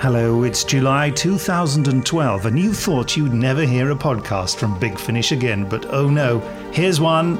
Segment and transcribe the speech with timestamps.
[0.00, 5.30] Hello, it's July 2012, and you thought you'd never hear a podcast from Big Finish
[5.30, 6.38] again, but oh no,
[6.72, 7.36] here's one.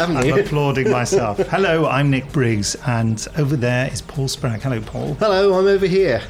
[0.00, 1.38] You've missed that, haven't I'm applauding myself.
[1.48, 4.62] Hello, I'm Nick Briggs, and over there is Paul Spragg.
[4.62, 5.14] Hello, Paul.
[5.14, 6.22] Hello, I'm over here.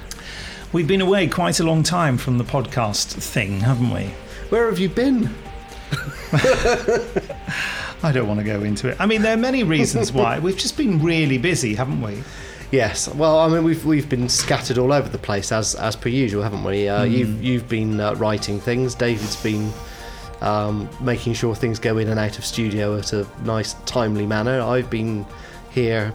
[0.73, 4.07] We've been away quite a long time from the podcast thing, haven't we?
[4.49, 5.33] Where have you been?
[8.03, 8.97] I don't want to go into it.
[8.99, 10.41] I mean, there are many reasons why.
[10.41, 12.25] We've just been really busy, haven't we?
[12.73, 13.09] Yes.
[13.15, 16.43] Well, I mean, we've we've been scattered all over the place as as per usual,
[16.43, 16.89] haven't we?
[16.89, 18.95] Uh, You've you've been uh, writing things.
[18.95, 19.73] David's been
[20.41, 24.61] um, making sure things go in and out of studio at a nice, timely manner.
[24.61, 25.27] I've been
[25.71, 26.13] here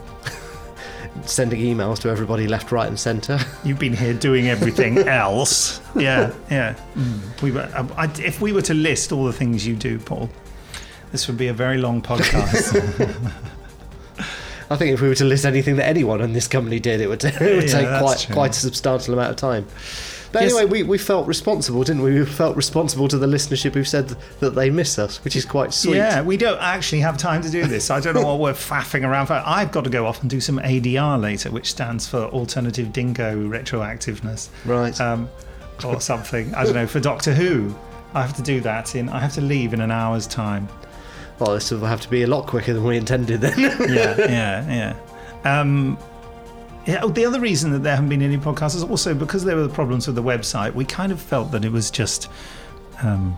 [1.23, 3.39] sending emails to everybody left, right, and centre.
[3.63, 5.81] You've been here doing everything else.
[5.95, 6.75] Yeah, yeah.
[6.95, 7.41] Mm.
[7.41, 10.29] We were, um, I, if we were to list all the things you do, Paul,
[11.11, 13.13] this would be a very long podcast.
[14.69, 17.07] I think if we were to list anything that anyone in this company did, it
[17.07, 18.33] would, it would Yeah, take quite true.
[18.33, 19.65] quite a substantial amount of time.
[20.31, 20.53] But Yes.
[20.53, 22.19] anyway, we, we felt responsible, didn't we?
[22.19, 25.73] We felt responsible to the listenership who said that they miss us, which is quite
[25.73, 25.95] sweet.
[25.95, 27.89] yeah, we don't actually have time to do this.
[27.89, 29.41] I don't know what we're faffing around for.
[29.45, 33.35] I've got to go off and do some ADR later, which stands for Alternative Dingo
[33.47, 34.49] Retroactiveness.
[34.65, 34.99] Right.
[34.99, 35.29] um,
[35.85, 36.53] or something.
[36.55, 37.73] I don't know for Doctor Who.
[38.13, 39.09] I have to do that in.
[39.09, 40.67] I have to leave in an hour's time.
[41.39, 43.59] Well, this will have to be a lot quicker than we intended then.
[43.89, 44.95] Yeah, yeah,
[45.43, 45.59] yeah.
[45.59, 45.97] Um,
[46.85, 46.99] yeah.
[47.03, 49.67] oh, The other reason that there haven't been any podcasts is also because there were
[49.67, 50.73] problems with the website.
[50.73, 52.29] We kind of felt that it was just.
[53.01, 53.35] Um,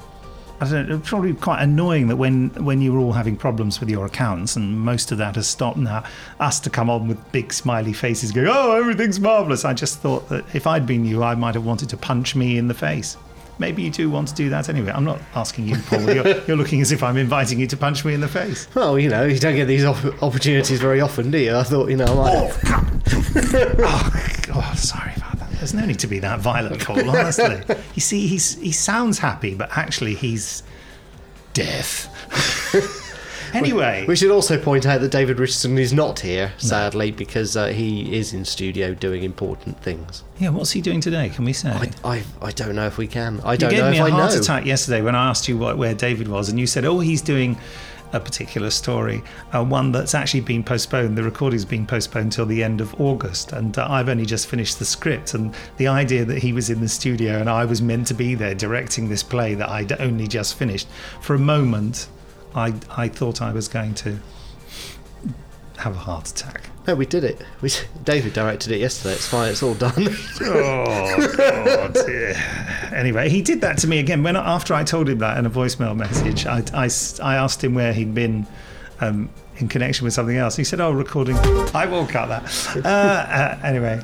[0.60, 1.00] I don't know.
[1.00, 4.80] Probably quite annoying that when when you were all having problems with your accounts, and
[4.80, 6.04] most of that has stopped now,
[6.40, 10.28] us to come on with big smiley faces going, "Oh, everything's marvelous." I just thought
[10.30, 13.18] that if I'd been you, I might have wanted to punch me in the face.
[13.60, 14.92] Maybe you do want to do that anyway.
[14.94, 16.02] I'm not asking you, Paul.
[16.02, 18.68] You're, you're looking as if I'm inviting you to punch me in the face.
[18.76, 21.56] well, you know, you don't get these op- opportunities very often, do you?
[21.56, 22.52] I thought, you know, I might.
[22.66, 25.52] oh, oh God, sorry about that.
[25.54, 27.62] There's no need to be that violent, Paul, honestly.
[27.96, 30.62] You see, he's, he sounds happy, but actually he's
[31.54, 32.08] deaf.
[33.54, 37.68] anyway, We should also point out that David Richardson is not here, sadly, because uh,
[37.68, 40.24] he is in studio doing important things.
[40.40, 41.30] yeah, what's he doing today?
[41.30, 41.70] Can we say?
[41.70, 43.40] I, I, I don't know if we can.
[43.44, 44.40] I you don't gave know me if a I heart know.
[44.40, 47.22] attack yesterday when I asked you what, where David was, and you said, "Oh, he's
[47.22, 47.58] doing
[48.14, 49.22] a particular story,
[49.54, 51.18] uh, one that's actually been postponed.
[51.18, 54.80] The recording's been postponed till the end of August, and uh, I've only just finished
[54.80, 55.34] the script.
[55.34, 58.34] And the idea that he was in the studio and I was meant to be
[58.34, 60.88] there directing this play that I'd only just finished,
[61.20, 62.08] for a moment,
[62.58, 64.20] I I thought I was going to
[65.78, 66.70] have a heart attack.
[66.88, 67.40] No, we did it.
[67.62, 67.70] We,
[68.04, 69.14] David directed it yesterday.
[69.14, 69.52] It's fine.
[69.52, 70.08] It's all done.
[70.42, 71.96] Oh God!
[72.08, 72.92] Yeah.
[72.94, 75.50] Anyway, he did that to me again when after I told him that in a
[75.50, 76.46] voicemail message.
[76.46, 76.90] I, I,
[77.24, 78.48] I asked him where he'd been
[79.02, 80.56] um, in connection with something else.
[80.56, 81.36] He said, "Oh, recording."
[81.76, 82.84] I will cut that.
[82.86, 84.02] Uh, uh, anyway.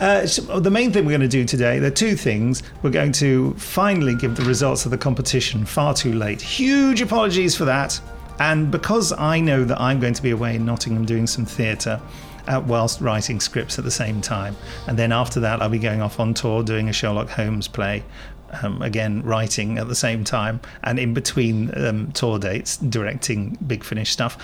[0.00, 2.62] Uh, so the main thing we're going to do today, there are two things.
[2.82, 6.40] We're going to finally give the results of the competition far too late.
[6.40, 8.00] Huge apologies for that.
[8.38, 12.00] And because I know that I'm going to be away in Nottingham doing some theatre,
[12.48, 14.56] uh, whilst writing scripts at the same time.
[14.86, 18.02] And then after that, I'll be going off on tour doing a Sherlock Holmes play.
[18.62, 23.84] Um, again, writing at the same time, and in between um, tour dates, directing Big
[23.84, 24.38] Finish stuff.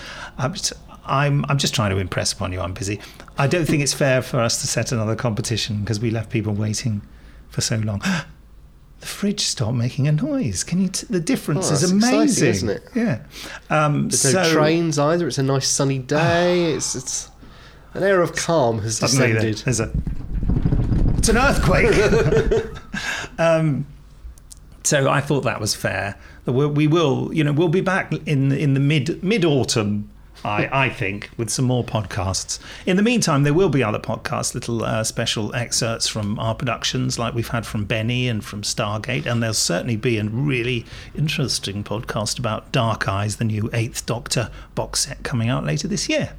[1.07, 2.61] I'm I'm just trying to impress upon you.
[2.61, 2.99] I'm busy.
[3.37, 6.53] I don't think it's fair for us to set another competition because we left people
[6.53, 7.01] waiting
[7.49, 8.01] for so long.
[9.01, 10.63] The fridge stopped making a noise.
[10.63, 10.87] Can you?
[10.87, 12.83] T- the difference Oh, is amazing, isn't it?
[12.95, 13.19] Yeah.
[13.69, 15.27] Um, There's so no trains either.
[15.27, 16.71] It's a nice sunny day.
[16.73, 17.29] It's it's
[17.93, 19.57] an air of calm has descended.
[19.57, 19.91] there's a
[21.17, 21.93] it's an earthquake.
[23.37, 23.85] um,
[24.83, 26.17] so I thought that was fair.
[26.45, 30.09] We will, you know, we'll be back in in the mid mid autumn.
[30.45, 32.59] I, I think with some more podcasts.
[32.85, 37.17] In the meantime, there will be other podcasts, little uh, special excerpts from our productions,
[37.17, 41.83] like we've had from Benny and from Stargate, and there'll certainly be a really interesting
[41.83, 46.35] podcast about Dark Eyes, the new Eighth Doctor box set coming out later this year.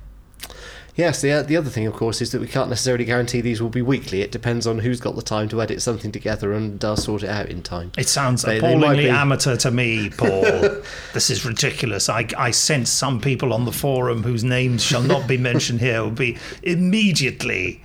[0.97, 3.69] Yes, the, the other thing, of course, is that we can't necessarily guarantee these will
[3.69, 4.23] be weekly.
[4.23, 7.29] It depends on who's got the time to edit something together and uh, sort it
[7.29, 7.93] out in time.
[7.99, 10.41] It sounds They- they appallingly be- amateur to me, Paul.
[11.13, 12.09] this is ridiculous.
[12.09, 16.03] I, I sense some people on the forum whose names shall not be mentioned here
[16.03, 17.83] will be immediately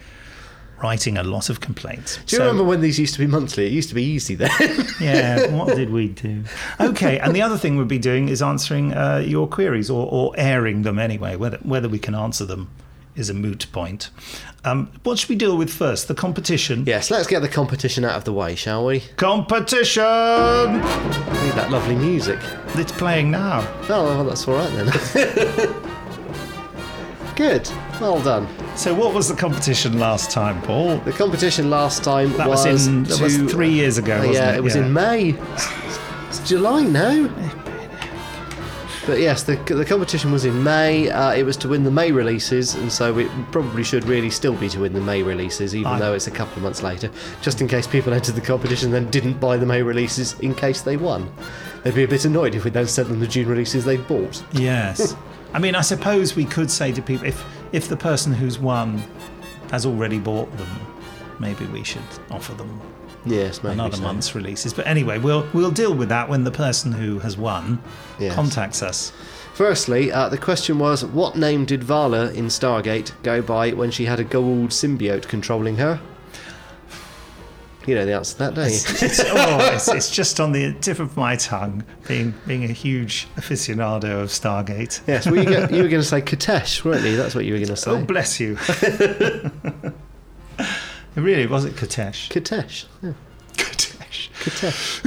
[0.82, 2.18] writing a lot of complaints.
[2.26, 3.68] Do you remember when these used to be monthly?
[3.68, 4.50] It used to be easy then.
[5.02, 6.44] yeah, what did we do?
[6.80, 10.34] Okay, and the other thing we'd be doing is answering uh, your queries or, or
[10.38, 11.36] airing them anyway.
[11.36, 12.70] Whether whether we can answer them
[13.16, 14.10] is a moot point.
[14.64, 16.08] Um, what should we deal with first?
[16.08, 16.86] The competition.
[16.86, 19.02] yes, let's get the competition out of the way, shall we?
[19.18, 20.04] Competition.
[20.04, 22.40] Need that lovely music.
[22.76, 23.62] It's playing now.
[23.90, 25.84] Oh, well, that's all right then.
[27.36, 27.70] Good.
[28.00, 28.48] Well done.
[28.76, 30.98] So, what was the competition last time, Paul?
[31.00, 34.20] The competition last time That was, was, in that was three years ago.
[34.20, 34.58] Uh, yeah, it?
[34.58, 35.36] it was in May.
[36.32, 37.28] It's July now.
[39.06, 41.10] But yes, the, the competition was in May.
[41.10, 44.54] Uh, it was to win the May releases, and so it probably should really still
[44.56, 47.10] be to win the May releases, even I- though it's a couple of months later,
[47.42, 50.54] just in case people entered the competition and then didn't buy the May releases in
[50.54, 51.34] case they won.
[51.84, 54.44] They'd be a bit annoyed if we then sent them the June releases they'd bought.
[54.52, 55.16] Yes.
[55.54, 59.02] I mean, I suppose we could say to people if if the person who's won
[59.72, 60.70] has already bought them,
[61.40, 62.80] maybe we should offer them
[63.26, 64.04] Yes, maybe another so.
[64.04, 64.74] month's releases.
[64.74, 67.82] But anyway, we'll we'll deal with that when the person who has won
[68.20, 68.34] Yes.
[68.36, 69.12] contacts us.
[69.54, 74.06] Firstly, uh, the question was what name did Vala in Stargate go by when she
[74.06, 76.00] had a gold symbiote controlling her?
[77.88, 78.76] You know the answer to that, don't you?
[78.76, 83.28] It's, oh, it's, it's just on the tip of my tongue, being being a huge
[83.38, 85.02] aficionado of Stargate.
[85.08, 87.18] Yes, well, you, you were going to say Qetesh, weren't you?
[87.18, 87.92] That's what you were going to say.
[87.92, 88.56] Oh, bless you.
[91.16, 92.30] it really was it Qetesh.
[92.30, 92.86] Qetesh.
[93.04, 93.14] Yeah.
[93.58, 94.30] Qetesh.
[94.34, 95.02] Qetesh.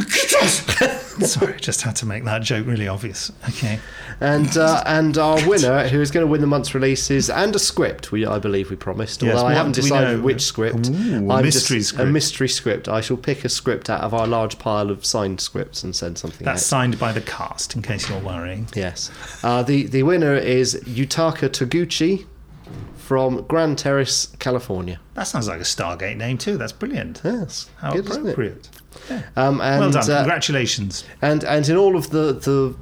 [1.25, 3.31] Sorry, just had to make that joke really obvious.
[3.49, 3.79] Okay.
[4.21, 7.59] And uh, and our winner, who is going to win the month's releases and a
[7.59, 9.23] script, we I believe we promised.
[9.23, 10.89] Yes, Although I haven't decided which script.
[10.91, 12.89] Ooh, a mystery just- A mystery script.
[12.89, 16.19] I shall pick a script out of our large pile of signed scripts and send
[16.19, 16.67] something That's out.
[16.67, 18.67] signed by the cast, in case you're worrying.
[18.75, 19.11] Yes.
[19.43, 22.27] Uh, the the winner is Yutaka Toguchi
[23.05, 24.99] from Grand Terrace, California.
[25.15, 26.57] That sounds like a Stargate name too.
[26.57, 27.21] That's brilliant.
[27.25, 27.69] Yes.
[27.77, 28.31] How good, isn't it?
[28.33, 28.69] appropriate.
[29.37, 30.11] Um, and, well done.
[30.11, 31.05] uh, Congratulations.
[31.21, 32.75] and and in all of the the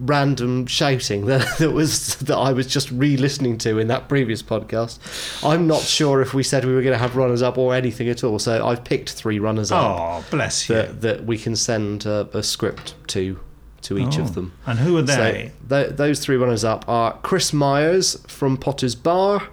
[0.00, 4.98] random shouting that, that was that I was just re-listening to in that previous podcast,
[5.44, 8.08] I'm not sure if we said we were going to have runners up or anything
[8.08, 8.38] at all.
[8.38, 10.74] So I've picked three runners up Oh, bless you.
[10.76, 13.38] that that we can send uh, a script to
[13.82, 14.22] to each Oh.
[14.22, 14.52] of them.
[14.66, 15.52] And who are they?
[15.68, 19.44] So th- those three runners up are Chris Myers from Potters Bar,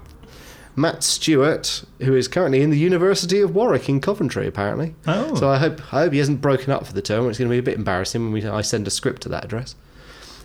[0.76, 4.96] Matt Stewart, who is currently in the University of Warwick in Coventry, apparently.
[5.08, 5.36] Oh.
[5.36, 7.30] So I hope I hope he hasn't broken up for the term.
[7.30, 9.46] It's going to be a bit embarrassing when we, I send a script to that
[9.46, 9.76] address.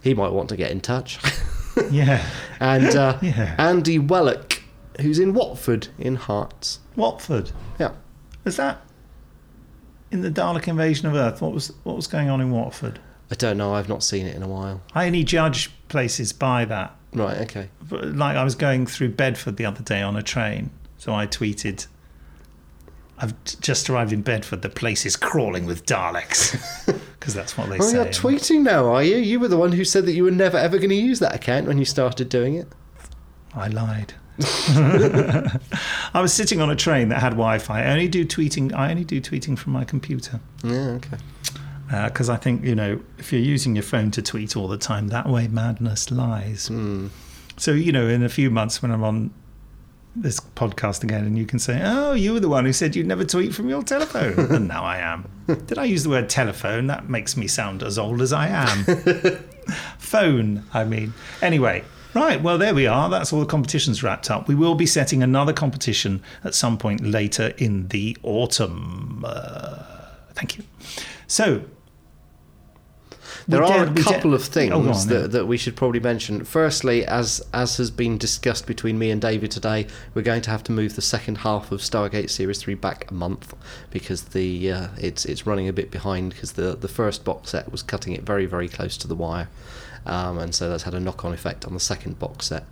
[0.02, 1.18] He might want to get in touch.
[1.90, 2.24] yeah.
[2.60, 3.54] and uh, Yeah.
[3.58, 4.62] Andy Wellock,
[5.00, 6.78] who's in Watford in Herts.
[6.96, 7.50] Watford.
[7.78, 7.92] Yeah.
[8.44, 8.82] Was that
[10.10, 11.40] in the Dalek invasion of Earth?
[11.42, 13.00] What was what was going on in Watford?
[13.30, 13.74] I don't know.
[13.74, 14.80] I've not seen it in a while.
[14.94, 16.96] I only judge places by that.
[17.12, 17.38] Right.
[17.42, 17.68] Okay.
[17.90, 21.86] Like I was going through Bedford the other day on a train, so I tweeted.
[23.22, 24.62] I've just arrived in Bedford.
[24.62, 26.56] The place is crawling with Daleks,
[27.18, 27.96] because that's what they Oh, say.
[27.98, 29.16] you're tweeting now, are you?
[29.16, 31.34] You were the one who said that you were never ever going to use that
[31.34, 32.66] account when you started doing it.
[33.54, 34.14] I lied.
[36.14, 37.82] I was sitting on a train that had Wi-Fi.
[37.82, 38.72] I only do tweeting.
[38.74, 40.90] I only do tweeting from my computer Yeah.
[40.96, 41.18] Okay.
[41.90, 45.08] Because I think you know if you're using your phone to tweet all the time,
[45.08, 46.68] that way madness lies.
[46.68, 47.08] Hmm.
[47.56, 49.32] So you know, in a few months when I'm on
[50.16, 53.06] this podcast again, and you can say, "Oh, you were the one who said you'd
[53.06, 55.28] never tweet from your telephone," and now I am.
[55.46, 56.86] Did I use the word telephone?
[56.86, 58.84] That makes me sound as old as I am.
[59.98, 61.12] Phone, I mean.
[61.42, 62.40] Anyway, right.
[62.40, 63.08] Well, there we are.
[63.08, 64.48] That's all the competitions wrapped up.
[64.48, 69.24] We will be setting another competition at some point later in the autumn.
[69.26, 69.82] Uh,
[70.34, 70.64] thank you.
[71.26, 71.64] So.
[73.48, 76.00] There we are did- a couple of things Oh, on, that, that we should probably
[76.00, 76.44] mention.
[76.44, 80.62] Firstly, as as has been discussed between me and David today, we're going to have
[80.64, 83.54] to move the second half of Stargate Series Three back a month
[83.90, 87.70] because the uh, it's it's running a bit behind because the the first box set
[87.70, 89.48] was cutting it very very close to the wire,
[90.06, 92.64] um, and so that's had a knock on effect on the second box set.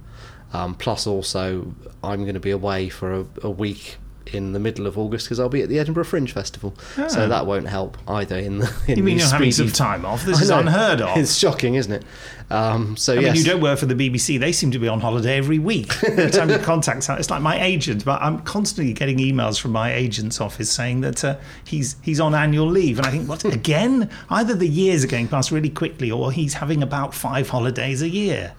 [0.52, 3.98] Um, plus, also, I'm going to be away for a, a week
[4.34, 7.08] in the middle of August because I'll be at the Edinburgh Fringe Festival, Ah.
[7.08, 8.36] so that won't help either.
[8.38, 10.24] In the in You mean you're having some time off?
[10.24, 11.16] This is unheard of.
[11.16, 12.04] It's shocking, isn't it?
[12.50, 14.38] Um, so I mean, you don't work for the BBC.
[14.40, 15.92] They seem to be on holiday every week.
[16.02, 18.04] Every time you contact it's like my agent.
[18.06, 22.34] But I'm constantly getting emails from my agent's office saying that uh, he's he's on
[22.34, 24.08] annual leave, and I think, what again?
[24.30, 28.08] Either the years are going past really quickly, or he's having about five holidays a
[28.08, 28.54] year.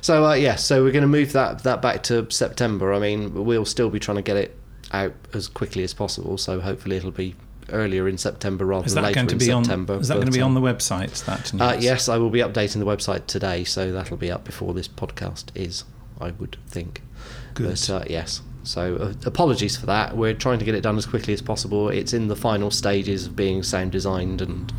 [0.00, 2.92] So uh, yes, so we're going to move that that back to September.
[2.92, 4.56] I mean, we'll still be trying to get it
[4.92, 6.38] out as quickly as possible.
[6.38, 7.34] So hopefully it'll be
[7.70, 9.64] earlier in September rather than later in be on?
[9.64, 9.98] September.
[9.98, 11.24] Is that going to be um, on the website?
[11.24, 11.60] That?
[11.60, 14.88] Uh, yes, I will be updating the website today, so that'll be up before this
[14.88, 15.84] podcast is.
[16.20, 17.02] I would think.
[17.54, 17.68] Good.
[17.68, 20.16] But uh, yes, So uh, apologies for that.
[20.16, 21.88] We're trying to get it done as quickly as possible.
[21.88, 24.72] It's in the final stages of being sound designed and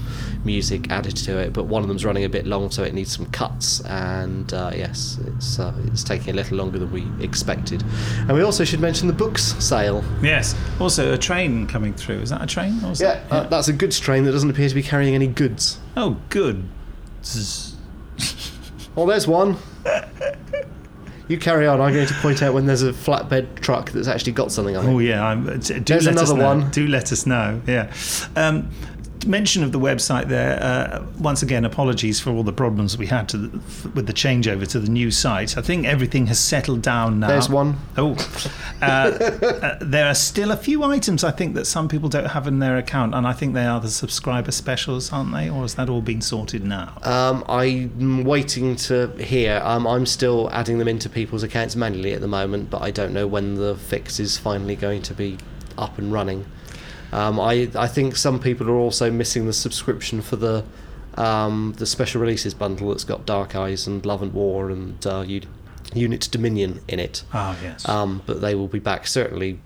[0.43, 3.15] music added to it, but one of them's running a bit long, so it needs
[3.15, 3.79] some cuts.
[3.85, 7.81] And uh, yes, it's uh, it's taking a little longer than we expected.
[8.19, 10.03] And we also should mention the books sale.
[10.21, 10.53] Yes.
[10.81, 12.19] Also, a train coming through.
[12.19, 12.83] Is that a train?
[12.83, 15.15] Or is Yeah, that- uh, that's a goods train that doesn't appear to be carrying
[15.15, 15.79] any goods.
[15.95, 16.67] Oh, good.
[18.97, 19.55] Oh, there's one.
[21.27, 21.81] You carry on.
[21.81, 24.85] I'm going to point out when there's a flatbed truck that's actually got something on
[24.85, 24.89] it.
[24.89, 26.45] Oh yeah, I'm, do There's let us another know.
[26.47, 26.71] one.
[26.71, 27.61] Do let us know.
[27.67, 27.93] Yeah.
[28.35, 28.69] Um,
[29.25, 30.61] mention of the website there.
[30.61, 34.13] Uh, once again, apologies for all the problems we had to the, f- with the
[34.13, 35.57] changeover to the new site.
[35.57, 37.27] I think everything has settled down now.
[37.27, 37.77] There's one.
[37.97, 38.15] Oh,
[38.81, 42.47] uh, uh, there are still a few items I think that some people don't have
[42.47, 45.49] in their account, and I think they are the subscriber specials, aren't they?
[45.49, 46.93] Or has that all been sorted now?
[47.03, 49.61] Um, I'm waiting to hear.
[49.63, 53.13] Um, I'm still adding them into people's accounts manually at the moment, but I don't
[53.13, 55.37] know when the fix is finally going to be
[55.77, 56.45] up and running.
[57.11, 60.65] Um, I I think some people are also missing the subscription for the
[61.15, 65.25] um, the special releases bundle that's got Dark Eyes and Love and War and uh,
[65.93, 67.23] Unit Dominion in it.
[67.33, 67.87] Ah, yes.
[67.87, 69.59] Um, but they will be back certainly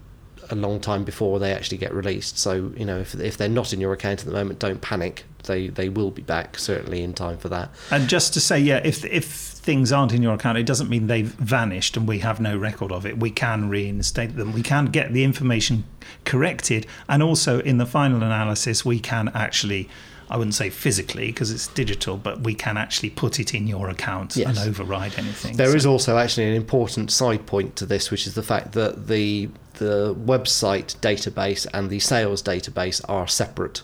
[0.51, 2.37] a long time before they actually get released.
[2.37, 5.25] So you know, if if they're not in your account at the moment, don't panic.
[5.45, 7.69] They they will be back certainly in time for that.
[7.89, 11.07] And just to say, yeah, if if things aren't in your account, it doesn't mean
[11.07, 13.19] they've vanished and we have no record of it.
[13.19, 14.53] We can reinstate them.
[14.53, 15.83] We can get the information
[16.25, 19.89] corrected, and also in the final analysis, we can actually.
[20.29, 23.89] I wouldn't say physically because it's digital, but we can actually put it in your
[23.89, 24.47] account Yes.
[24.47, 25.57] and override anything.
[25.57, 28.71] There So- is also actually an important side point to this, which is the fact
[28.71, 29.49] that the
[29.81, 33.81] the website database and the sales database are separate.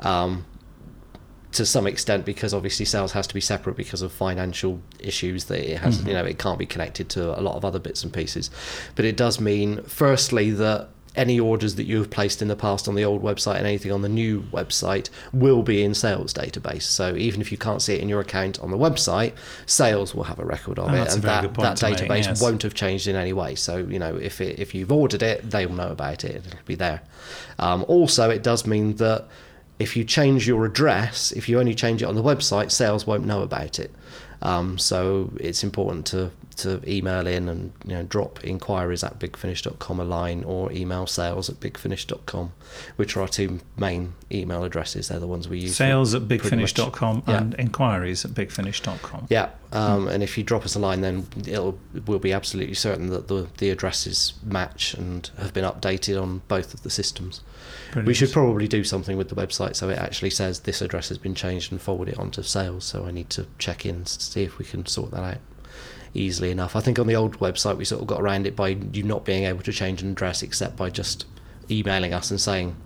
[0.00, 0.44] Um,
[1.52, 5.44] to some extent, because obviously sales has to be separate because of financial issues.
[5.44, 8.02] That it has, you know, it can't be connected to a lot of other bits
[8.02, 8.50] and pieces.
[8.96, 12.88] But it does mean, firstly, that any orders that you have placed in the past
[12.88, 16.82] on the old website and anything on the new website will be in sales database.
[16.82, 19.34] So even if you can't see it in your account on the website,
[19.66, 22.40] sales will have a record of Oh, it, and that, that to make, database yes.
[22.40, 23.56] won't have changed in any way.
[23.56, 26.36] So you know, if it, if you've ordered it, they will know about it.
[26.36, 27.02] It'll be there.
[27.58, 29.26] Um, also, it does mean that
[29.78, 33.26] if you change your address, if you only change it on the website, sales won't
[33.26, 33.92] know about it.
[34.42, 40.00] Um, so it's important to to email in and you know drop inquiries at bigfinish.com
[40.00, 42.52] a line or email sales at bigfinish.com,
[42.96, 45.06] which are our two main email addresses.
[45.08, 45.76] They're the ones we use.
[45.76, 47.38] sales at bigfinish.com Yeah.
[47.38, 49.26] and inquiries at bigfinish.com.
[49.30, 53.08] Yeah, um, and if you drop us a line, then it'll we'll be absolutely certain
[53.10, 57.40] that the the addresses match and have been updated on both of the systems.
[57.94, 61.18] We should probably do something with the website so it actually says this address has
[61.18, 62.84] been changed and forward it onto sales.
[62.84, 65.38] So I need to check in to see if we can sort that out
[66.14, 66.76] easily enough.
[66.76, 69.24] I think on the old website we sort of got around it by you not
[69.24, 71.26] being able to change an address except by just
[71.70, 72.76] emailing us and saying,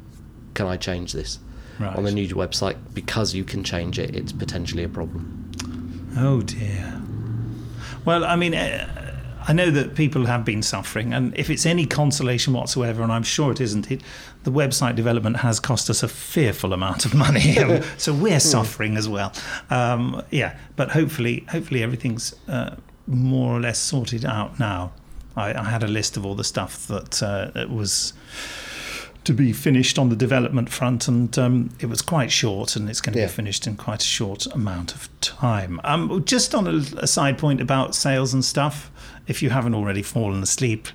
[0.54, 1.38] "Can I change this?"
[1.78, 1.97] Right.
[1.97, 5.50] On the new website, because you can change it, it's potentially a problem.
[6.16, 7.00] Oh dear.
[8.04, 9.01] Well, I mean, uh,
[9.46, 13.22] I know that people have been suffering, and if it's any consolation whatsoever, and I'm
[13.22, 14.02] sure it isn't, it
[14.44, 17.56] the website development has cost us a fearful amount of money,
[17.96, 19.32] so we're suffering as well.
[19.70, 24.92] Um, yeah, but hopefully, hopefully everything's uh, more or less sorted out now.
[25.37, 28.12] I, I had a list of all the stuff that, uh, was
[29.24, 33.00] to be finished on the development front, and um, it was quite short, and it's
[33.00, 33.26] going to Yeah.
[33.26, 35.80] be finished in quite a short amount of time.
[35.84, 38.90] Um, just on a, a side point about sales and stuff,
[39.28, 40.88] if you haven't already fallen asleep,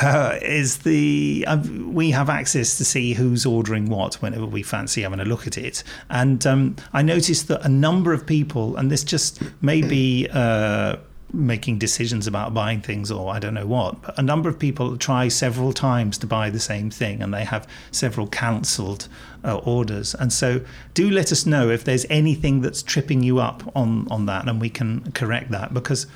[0.00, 5.02] uh, is the uh, we have access to see who's ordering what whenever we fancy
[5.02, 8.90] having a look at it, and um, I noticed that a number of people, and
[8.90, 10.28] this just may be.
[10.32, 10.96] Uh,
[11.32, 14.02] making decisions about buying things or I don't know what.
[14.02, 17.44] But a number of people try several times to buy the same thing and they
[17.44, 19.08] have several cancelled
[19.44, 20.14] uh, orders.
[20.14, 20.60] And so
[20.94, 24.60] do let us know if there's anything that's tripping you up on, on that and
[24.60, 26.06] we can correct that because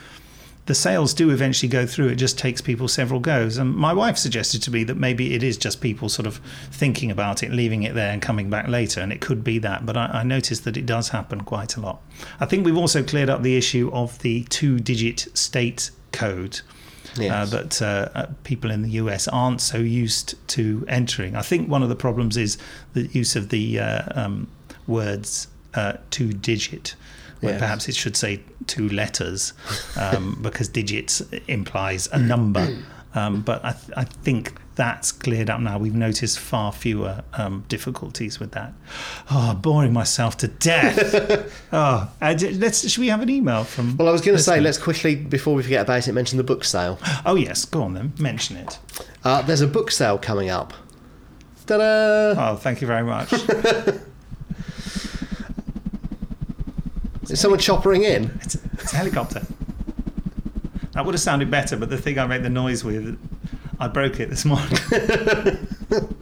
[0.66, 2.08] the sales do eventually go through.
[2.08, 3.56] It just takes people several goes.
[3.56, 7.10] And my wife suggested to me that maybe it is just people sort of thinking
[7.10, 9.00] about it, leaving it there, and coming back later.
[9.00, 9.86] And it could be that.
[9.86, 12.02] But I, I noticed that it does happen quite a lot.
[12.40, 16.60] I think we've also cleared up the issue of the two digit state code.
[17.16, 17.32] Yes.
[17.32, 21.34] Uh, that uh, uh, people in the US aren't so used to entering.
[21.34, 22.58] I think one of the problems is
[22.92, 24.48] the use of the uh, um,
[24.86, 26.94] words uh, two digit,
[27.40, 29.52] where perhaps it should say two letters,
[29.96, 32.68] um, because digits implies a number.
[33.14, 35.78] Um, but I, th- I think that's cleared up now.
[35.78, 38.74] We've noticed far fewer um, difficulties with that.
[39.30, 41.50] Oh, boring myself to death.
[41.72, 42.86] oh, d- let's.
[42.88, 43.96] Should we have an email from?
[43.96, 46.44] Well, I was going to say, let's quickly, before we forget about it, mention the
[46.44, 46.98] book sale.
[47.24, 48.12] Oh yes, go on then.
[48.18, 48.78] Mention it.
[49.24, 50.74] Uh, there's a book sale coming up.
[51.66, 52.34] Ta-da!
[52.52, 53.32] Oh, thank you very much.
[57.36, 58.30] Is someone choppering in?
[58.40, 59.42] It's, it's a helicopter.
[60.92, 63.18] That would have sounded better, but the thing I made the noise with,
[63.78, 64.78] I broke it this morning.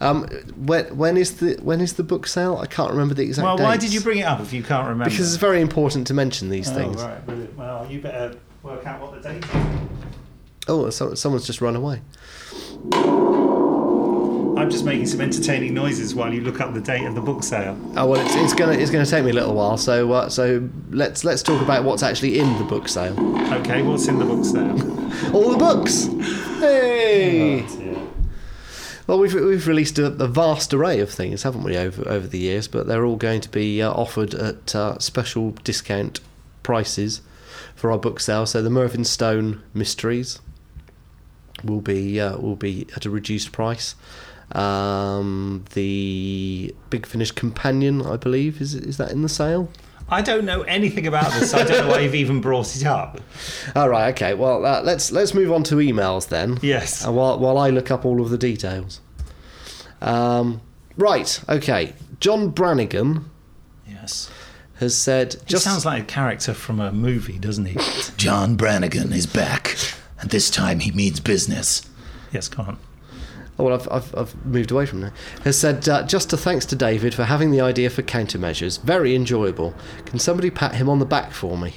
[0.00, 0.26] Um,
[0.56, 2.56] when, when is the when is the book sale?
[2.56, 3.54] I can't remember the exact date.
[3.54, 3.84] well, why dates.
[3.84, 5.08] did you bring it up if you can't remember?
[5.08, 7.00] Because it's very important to mention these oh, things.
[7.00, 7.56] right, brilliant.
[7.56, 9.50] Well, you better work out what the date is.
[10.66, 12.02] Oh, so, someone's just run away.
[14.56, 17.42] I'm just making some entertaining noises while you look up the date of the book
[17.42, 17.78] sale.
[17.96, 19.76] Oh well, it's, it's gonna it's gonna take me a little while.
[19.76, 23.18] So uh, so let's let's talk about what's actually in the book sale.
[23.54, 25.32] Okay, what's in the book sale?
[25.34, 26.06] All the books.
[26.60, 27.66] Hey.
[29.06, 32.38] Well, we've we've released a, a vast array of things, haven't we, over over the
[32.38, 32.68] years?
[32.68, 36.20] But they're all going to be uh, offered at uh, special discount
[36.62, 37.20] prices
[37.74, 38.46] for our book sale.
[38.46, 40.38] So the Mervyn Stone Mysteries
[41.64, 43.94] will be uh, will be at a reduced price.
[44.54, 49.70] Um, the Big Finish Companion, I believe, is is that in the sale?
[50.08, 51.52] I don't know anything about this.
[51.52, 53.18] so I don't know why you've even brought it up.
[53.76, 54.34] All right, okay.
[54.34, 56.58] Well, uh, let's let's move on to emails then.
[56.60, 57.06] Yes.
[57.06, 59.00] Uh, while while I look up all of the details.
[60.02, 60.60] Um,
[60.96, 61.94] right, okay.
[62.20, 63.24] John Brannigan
[63.88, 64.30] Yes.
[64.76, 67.78] has said He just sounds like a character from a movie, doesn't he?
[68.16, 69.76] John Brannigan is back,
[70.20, 71.82] and this time he means business.
[72.32, 72.78] yes, go on.
[73.62, 75.12] Oh, well, I've, I've, I've moved away from that.
[75.44, 78.80] Has said uh, just a thanks to David for having the idea for countermeasures.
[78.82, 79.74] Very enjoyable.
[80.06, 81.74] Can somebody pat him on the back for me?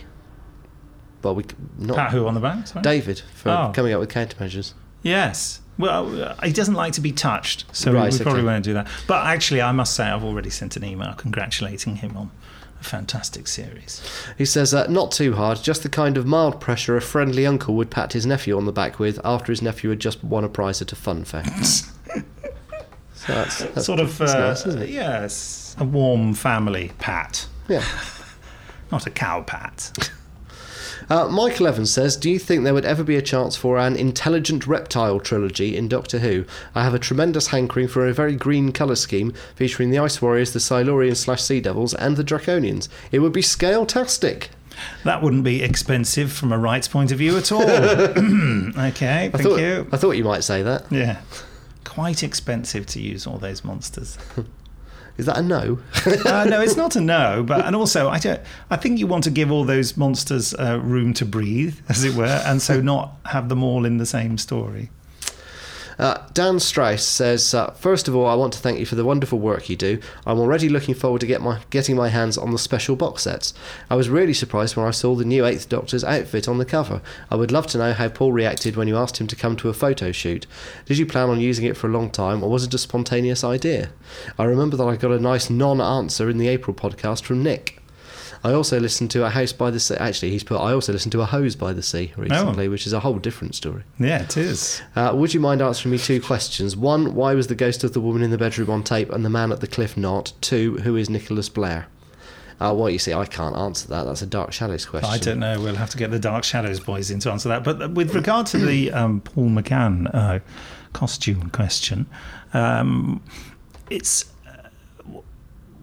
[1.24, 1.46] Well, we
[1.78, 2.68] not Pat who on the back?
[2.68, 2.84] Sorry?
[2.84, 3.72] David for Oh.
[3.74, 4.74] coming up with countermeasures.
[5.02, 5.62] Yes.
[5.78, 8.46] Well, he doesn't like to be touched, so Right, we probably okay.
[8.46, 8.88] won't do that.
[9.08, 12.32] But actually, I must say, I've already sent an email congratulating him on
[12.80, 14.02] a fantastic series.
[14.38, 17.76] He says, uh, not too hard, just the kind of mild pressure a friendly uncle
[17.76, 20.50] would pat his nephew on the back with after his nephew had just won a
[20.50, 21.44] prize at a fun fair.
[21.64, 21.86] so
[23.28, 24.90] that's, that's sort of, that's uh, nice, isn't it?
[24.90, 27.84] yes, a warm family pat, Yeah.
[28.92, 29.92] not a cow pat.
[31.10, 33.96] Uh, Michael Evans says, Do you think there would ever be a chance for an
[33.96, 36.46] intelligent reptile trilogy in Doctor Who?
[36.74, 40.54] I have a tremendous hankering for a very green colour scheme featuring the Ice Warriors,
[40.54, 42.88] the Silurians slash Sea Devils, and the Draconians.
[43.12, 44.50] It would be scale-tastic.
[45.04, 47.62] That wouldn't be expensive from a rights point of view at all.
[47.70, 49.88] okay, I thank thought, you.
[49.92, 50.92] I thought you might say that.
[50.92, 51.22] Yeah.
[51.84, 54.18] Quite expensive to use all those monsters.
[55.18, 55.80] Is that a no?
[56.06, 58.42] uh, no, it's not a no, but and also I don't.
[58.70, 62.16] I think you want to give all those monsters uh, room to breathe, as it
[62.16, 64.90] were, and so not have them all in the same story.
[65.98, 69.06] Uh, Dan Strauss says, uh, First of all, I want to thank you for the
[69.06, 70.00] wonderful work you do.
[70.26, 73.54] I'm already looking forward to get my, getting my hands on the special box sets.
[73.90, 77.02] I was really surprised when I saw the new Eighth Doctor's outfit on the cover.
[77.32, 79.70] I would love to know how Paul reacted when you asked him to come to
[79.70, 80.48] a photo shoot.
[80.86, 83.44] Did you plan on using it for a long time, or was it a spontaneous
[83.44, 83.90] idea?
[84.38, 87.82] I remember that I got a nice non answer in the April podcast from Nick.
[88.46, 89.96] I also listened to a house by the sea.
[89.96, 90.58] Actually, he's put.
[90.58, 93.56] I also listened to a hose by the sea recently, which is a whole different
[93.56, 93.82] story.
[93.98, 94.84] Yeah, it is.
[94.96, 96.78] Uh, would you mind answering me two questions?
[96.78, 99.32] One, why was the ghost of the woman in the bedroom on tape and the
[99.32, 100.32] man at the cliff not?
[100.42, 101.88] Two, who is Nicholas Blair?
[102.62, 104.04] Uh, well, you see, I can't answer that.
[104.04, 105.10] That's a Dark Shadows question.
[105.10, 105.60] I don't know.
[105.60, 107.64] We'll have to get the Dark Shadows boys in to answer that.
[107.64, 110.40] But with regard to the um, Paul McGann uh,
[110.94, 112.06] costume question,
[112.54, 113.24] um,
[113.90, 114.35] it's uh,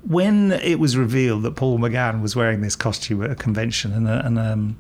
[0.03, 4.09] when it was revealed that Paul McGann was wearing this costume at a convention, and,
[4.09, 4.77] and um,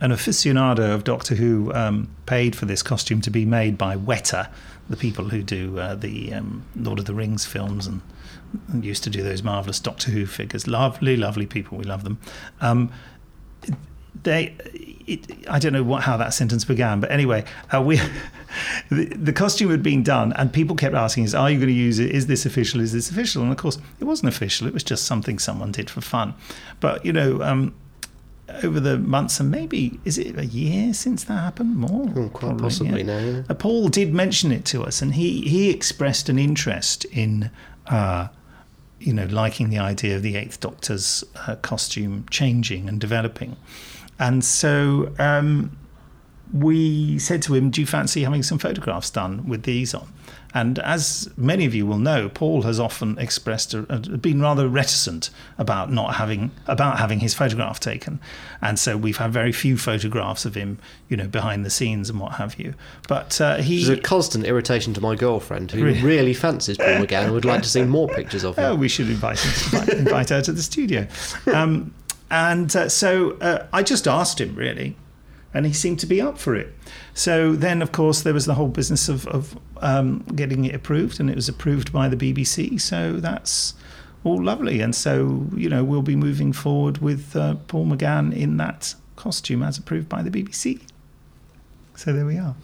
[0.00, 4.50] an aficionado of Doctor Who um, paid for this costume to be made by Weta,
[4.88, 8.02] the people who do uh, the um, Lord of the Rings films and,
[8.68, 10.66] and used to do those marvelous Doctor Who figures.
[10.66, 11.78] Lovely, lovely people.
[11.78, 12.18] We love them.
[12.60, 12.92] Um,
[14.22, 14.54] they
[15.06, 17.96] it, I don't know what, how that sentence began, but anyway, uh, we
[18.90, 21.74] the, the costume had been done, and people kept asking us, "Are you going to
[21.74, 22.10] use it?
[22.10, 22.80] Is this official?
[22.80, 24.66] Is this official?" And of course, it wasn't official.
[24.66, 26.34] It was just something someone did for fun.
[26.80, 27.74] But you know, um,
[28.62, 31.76] over the months and maybe is it a year since that happened?
[31.76, 33.06] More, Oh, quite probably, possibly yeah.
[33.06, 33.18] now.
[33.18, 33.42] Yeah.
[33.48, 37.50] Uh, Paul did mention it to us, and he he expressed an interest in.
[37.86, 38.28] Uh,
[38.98, 43.54] you know, liking the idea of the Eighth Doctor's uh, costume changing and developing,
[44.18, 45.76] and so um,
[46.52, 50.12] we said to him, "Do you fancy having some photographs done with these on?"
[50.54, 54.68] And as many of you will know, Paul has often expressed a, a, been rather
[54.68, 58.20] reticent about not having about having his photograph taken,
[58.62, 60.78] and so we've had very few photographs of him,
[61.10, 62.72] you know, behind the scenes and what have you.
[63.06, 66.00] But uh, he It's a constant irritation to my girlfriend, who Really?
[66.00, 68.64] really fancies Paul McGann and would like to see more pictures of him.
[68.64, 71.06] Oh, we should invite him, invite, invite her to the studio.
[71.52, 71.92] Um,
[72.30, 74.96] and uh, so uh, I just asked him really,
[75.54, 76.72] and he seemed to be up for it.
[77.14, 81.18] So then, of course, there was the whole business of, of um, getting it approved,
[81.20, 82.80] and it was approved by the BBC.
[82.80, 83.74] So that's
[84.24, 84.80] all lovely.
[84.80, 89.62] And so you know we'll be moving forward with uh, Paul McGann in that costume
[89.62, 90.80] as approved by the BBC.
[91.94, 92.54] So there we are.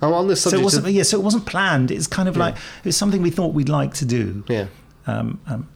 [0.00, 1.02] I'm on the So it wasn't of, yeah.
[1.02, 1.90] So it wasn't planned.
[1.90, 2.44] It's kind of Yeah.
[2.44, 4.44] like it was something we thought we'd like to do.
[4.48, 4.66] yeah,
[5.06, 5.68] Um, um,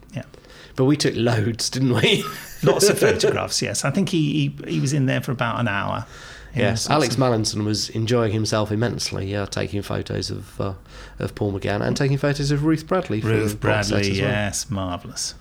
[0.81, 2.23] But we took loads, didn't we?
[2.63, 3.85] Lots of photographs, yes.
[3.85, 6.07] I think he, he he was in there for about an hour.
[6.55, 10.73] Yes, Alex Mallinson was enjoying himself immensely, Yeah, taking photos of uh,
[11.19, 13.21] of Paul McGann and taking photos of Ruth Bradley.
[13.21, 14.17] For Ruth Bradley, well.
[14.17, 15.35] yes, marvellous.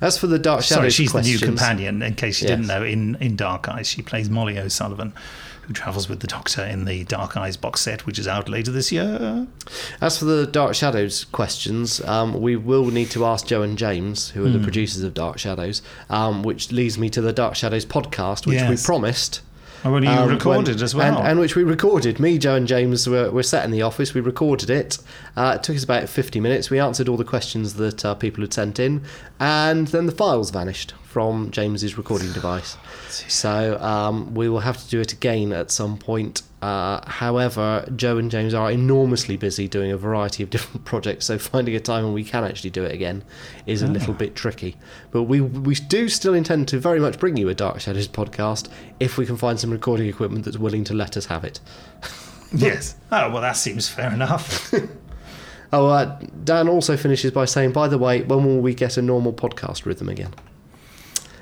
[0.00, 2.82] As for the Dark Shadows Sorry, she's the new companion, in case you didn't know,
[2.82, 3.86] in, in Dark Eyes.
[3.86, 5.12] She plays Molly O'Sullivan,
[5.68, 8.72] who travels with the Doctor in the Dark Eyes box set, which is out later
[8.72, 9.46] this year.
[10.00, 14.30] As for the Dark Shadows questions, um, we will need to ask Joe and James,
[14.30, 14.54] who are Hmm.
[14.54, 18.62] the producers of Dark Shadows, um, which leads me to the Dark Shadows podcast, which
[18.62, 19.42] we promised.
[19.84, 21.18] Oh, well, you um, recorded when- as well.
[21.18, 22.18] And, and which we recorded.
[22.18, 24.12] Me, Joe, and James were, were sat in the office.
[24.14, 24.98] We recorded it.
[25.36, 26.68] Uh, it took us about 50 minutes.
[26.70, 29.02] We answered all the questions that uh, people had sent in,
[29.38, 32.76] and then the files vanished from James's recording device.
[33.08, 36.42] So um, we will have to do it again at some point.
[36.62, 41.36] Uh, however, Joe and James are enormously busy doing a variety of different projects, so
[41.36, 43.24] finding a time when we can actually do it again
[43.66, 44.76] is a little bit tricky.
[45.10, 48.68] But we we do still intend to very much bring you a Dark Shadows podcast
[49.00, 51.58] if we can find some recording equipment that's willing to let us have it.
[52.54, 52.94] yes.
[53.10, 54.72] Oh, well, that seems fair enough.
[55.70, 59.02] Oh, uh, Dan also finishes by saying, by the way, when will we get a
[59.02, 60.32] normal podcast rhythm again?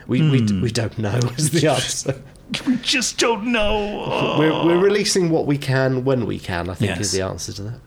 [0.07, 0.61] We, we, Hmm.
[0.63, 2.21] we don't know, is the answer.
[2.67, 4.37] we just don't know.
[4.39, 7.01] We're, we're releasing what we can when we can, I think, Yes.
[7.01, 7.81] is the answer to that.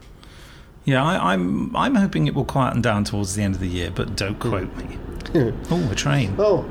[0.86, 3.92] Yeah, I, I'm I'm hoping it will quieten down towards the end of the year,
[3.94, 4.98] but don't quote me.
[5.70, 6.36] oh, a train.
[6.40, 6.66] Oh,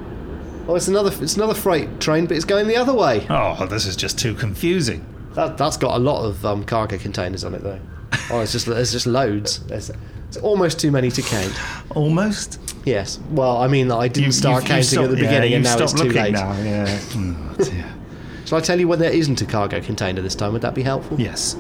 [0.67, 3.25] oh, it's another it's another freight train, but it's going the other way.
[3.31, 5.05] Oh, this is just too confusing.
[5.35, 7.81] That that's got a lot of um, cargo containers on it, though.
[8.31, 9.61] Oh, it's just there's just loads.
[9.67, 9.91] There's,
[10.27, 11.53] it's almost too many to count.
[11.97, 12.59] Almost.
[12.89, 13.19] Yes.
[13.31, 15.93] Well, I mean, I didn't start counting stopped- at the yeah, beginning, and now it's
[15.93, 16.33] too late.
[16.33, 17.01] Now, yeah.
[17.17, 18.45] Oh.
[18.47, 20.53] Shall I tell you when there isn't a cargo container this time?
[20.55, 21.21] Would that be helpful?
[21.21, 21.55] yes.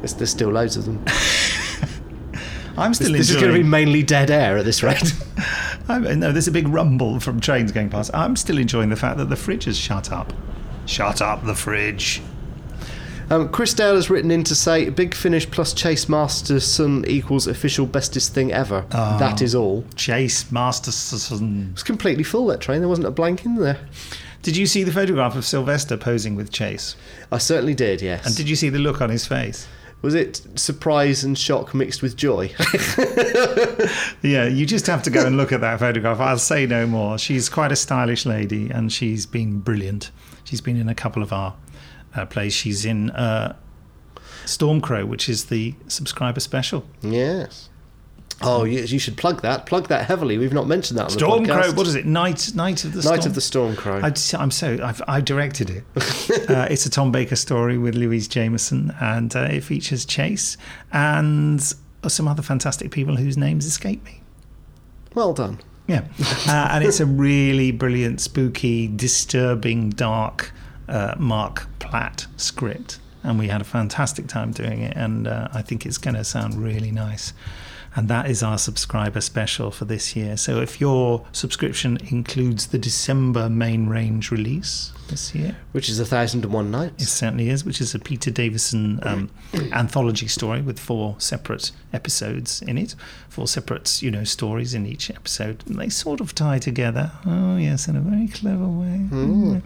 [0.00, 1.02] There's, there's still loads of them.
[2.76, 5.14] I'm This, still this is going to be mainly dead air at this rate.
[5.88, 8.10] I'm- no, there's a big rumble from trains going past.
[8.14, 10.32] I'm still enjoying the fact that the fridge has shut up.
[10.86, 12.20] Shut up, the fridge.
[13.34, 17.84] Um, Chris Dale has written in to say Big Finish plus Chase Masterson equals official
[17.84, 18.86] bestest thing ever.
[18.92, 19.18] Oh.
[19.18, 19.84] That is all.
[19.96, 21.70] Chase Masterson.
[21.70, 22.78] It was completely full that train.
[22.78, 23.80] There wasn't a blank in there.
[24.42, 26.94] Did you see the photograph of Sylvester posing with Chase?
[27.32, 28.00] I certainly did.
[28.00, 28.24] Yes.
[28.24, 29.66] And did you see the look on his face?
[30.02, 32.54] Was it surprise and shock mixed with joy?
[34.22, 36.18] Yeah, you just have to go and look at that photograph.
[36.18, 37.18] I'll say no more.
[37.18, 40.10] She's quite a stylish lady, and she's been brilliant.
[40.44, 41.54] She's been in a couple of our
[42.14, 42.52] uh, plays.
[42.52, 43.56] She's in uh,
[44.44, 46.84] Stormcrow, which is the subscriber special.
[47.02, 47.68] yes.
[48.42, 49.64] Oh, you, you should plug that.
[49.64, 50.38] Plug that heavily.
[50.38, 51.46] We've not mentioned that on the Stormcrow.
[51.46, 51.76] podcast.
[51.76, 52.04] What is it?
[52.04, 53.16] Night, Night of the Storm.
[53.16, 54.00] Night of the Storm Crow.
[54.02, 55.84] I, am so I've, I directed it.
[56.50, 60.56] uh, it's a Tom Baker story with Louise Jameson, and uh, it features Chase
[60.92, 61.62] and
[62.06, 64.20] some other fantastic people whose names escape me.
[65.14, 65.60] Well done.
[65.86, 66.04] Yeah,
[66.48, 70.50] uh, and it's a really brilliant, spooky, disturbing, dark
[70.88, 75.62] uh, Marc Platt script, and we had a fantastic time doing it, and uh, I
[75.62, 77.32] think it's going to sound really nice.
[77.96, 80.36] And that is our subscriber special for this year.
[80.36, 86.06] So if your subscription includes the December main range release this year, Which is a
[86.06, 89.30] thousand and one nights, it certainly is, which is a Peter Davison um,
[89.72, 92.94] anthology story with four separate episodes in it,
[93.28, 95.62] four separate, you know, stories in each episode.
[95.66, 97.12] And they sort of tie together.
[97.26, 99.60] Oh, yes, in a very clever way.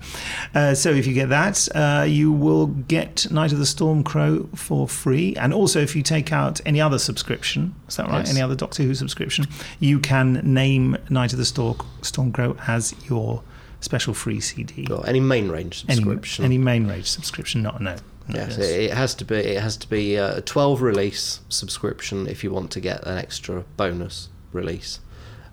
[0.54, 4.48] Uh, so if you get that, uh, you will get Night of the Storm Crow
[4.54, 5.34] for free.
[5.36, 8.17] And also, if you take out any other subscription, is that right?
[8.20, 8.30] Yes.
[8.30, 9.46] Any other Doctor Who subscription,
[9.80, 13.42] you can name Night of the Storm, Storm Crow as your
[13.80, 14.86] special free CD.
[14.90, 16.44] Or any main range Any, subscription.
[16.44, 17.94] any main range subscription, not no.
[17.94, 18.00] no
[18.34, 18.58] Yes, yes.
[18.58, 19.36] it, it has to be.
[19.36, 23.64] It has to be a twelve release subscription if you want to get an extra
[23.76, 25.00] bonus release.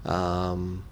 [0.06, 0.84] Um,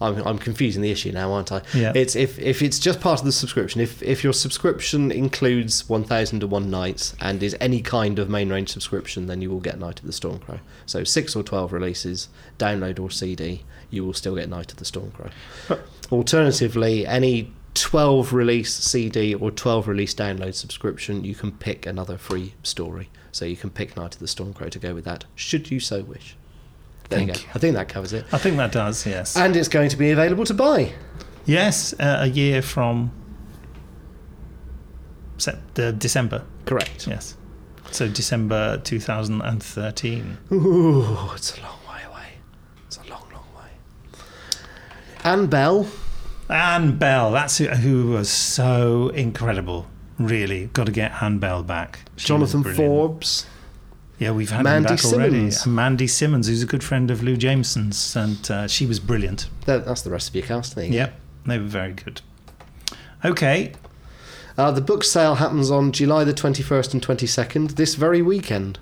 [0.00, 1.62] I'm, I'm confusing the issue now, aren't I?
[1.74, 1.92] Yeah.
[1.94, 3.80] It's if, if it's just part of the subscription.
[3.80, 9.26] If if your subscription includes 1001 Nights and is any kind of main range subscription,
[9.26, 10.60] then you will get Night of the Stormcrow.
[10.86, 12.28] So six or twelve releases,
[12.58, 15.30] download or CD, you will still get Night of the Stormcrow.
[16.10, 22.54] Alternatively, any 12 release CD or 12 release download subscription, you can pick another free
[22.62, 23.10] story.
[23.32, 26.02] So you can pick Night of the Stormcrow to go with that, should you so
[26.02, 26.36] wish.
[27.08, 27.32] There you go.
[27.34, 27.46] you.
[27.54, 28.24] I think that covers it.
[28.32, 29.36] I think that does, yes.
[29.36, 30.92] And it's going to be available to buy.
[31.44, 33.10] yes, uh, a year from
[35.38, 36.44] Sep- uh, December.
[36.64, 37.06] Correct.
[37.06, 37.36] Yes.
[37.90, 40.38] So December 2013.
[40.52, 42.28] Ooh, it's a long way away.
[42.86, 43.70] It's a long, long way.
[45.24, 45.86] Anne Bell.
[46.48, 49.86] Anne Bell, that's who, who was so incredible.
[50.18, 52.00] Really, got to get Anne Bell back.
[52.16, 52.62] She Jonathan.
[52.64, 53.46] Forbes.
[54.18, 55.32] Yeah, we've had Mandy him back already.
[55.50, 55.66] Simmons.
[55.66, 59.48] And Mandy Simmons, who's a good friend of Lou Jameson's, and uh, she was brilliant.
[59.66, 60.74] That, that's the rest of your cast.
[60.74, 60.92] There you.
[60.94, 62.22] Yep, they were very good.
[63.24, 63.72] Okay,
[64.56, 68.78] Uh, the book sale happens on July the 21st and 22nd, this very weekend.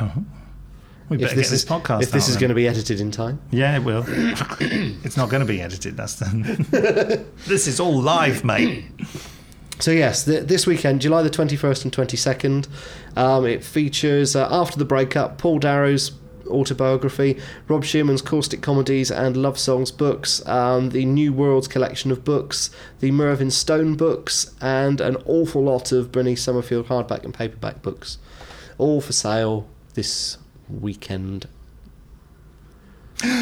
[0.00, 0.12] oh,
[1.08, 2.02] we better If get this, this is, podcast.
[2.02, 2.40] if this out is then.
[2.42, 3.40] going to be edited in time.
[3.50, 4.04] yeah, it will.
[4.60, 5.96] it's not going to be edited.
[5.96, 7.24] That's the.
[7.46, 8.84] this is all live, mate.
[9.80, 12.66] So yes, th- this weekend, July the twenty first and twenty second,
[13.16, 16.12] um, it features uh, after the breakup, Paul Darrow's
[16.48, 17.38] autobiography,
[17.68, 22.70] Rob Shearman's caustic comedies and love songs books, um, the New Worlds collection of books,
[23.00, 28.18] the Mervyn Stone books, and an awful lot of Bernice Summerfield hardback and paperback books,
[28.78, 30.38] all for sale this
[30.68, 31.46] weekend.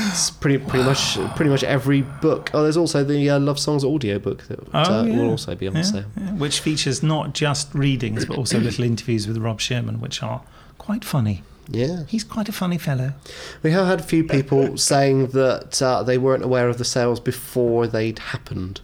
[0.06, 2.50] It's pretty pretty much pretty much every book.
[2.54, 5.16] Oh, there's also the uh, Love Songs audiobook that uh, Oh, yeah.
[5.16, 6.04] will also be on Yeah, sale.
[6.16, 10.42] yeah, which features not just readings but also little interviews with Rob Shearman, which are
[10.78, 11.42] quite funny.
[11.68, 12.04] Yeah.
[12.06, 13.12] He's quite a funny fellow.
[13.64, 17.18] We have had a few people saying that uh, they weren't aware of the sales
[17.18, 18.80] before they'd happened.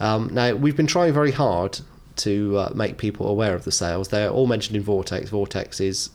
[0.00, 1.78] Um, now, we've been trying very hard
[2.16, 4.08] to uh, make people aware of the sales.
[4.08, 5.30] They're all mentioned in Vortex.
[5.30, 6.10] Vortex is,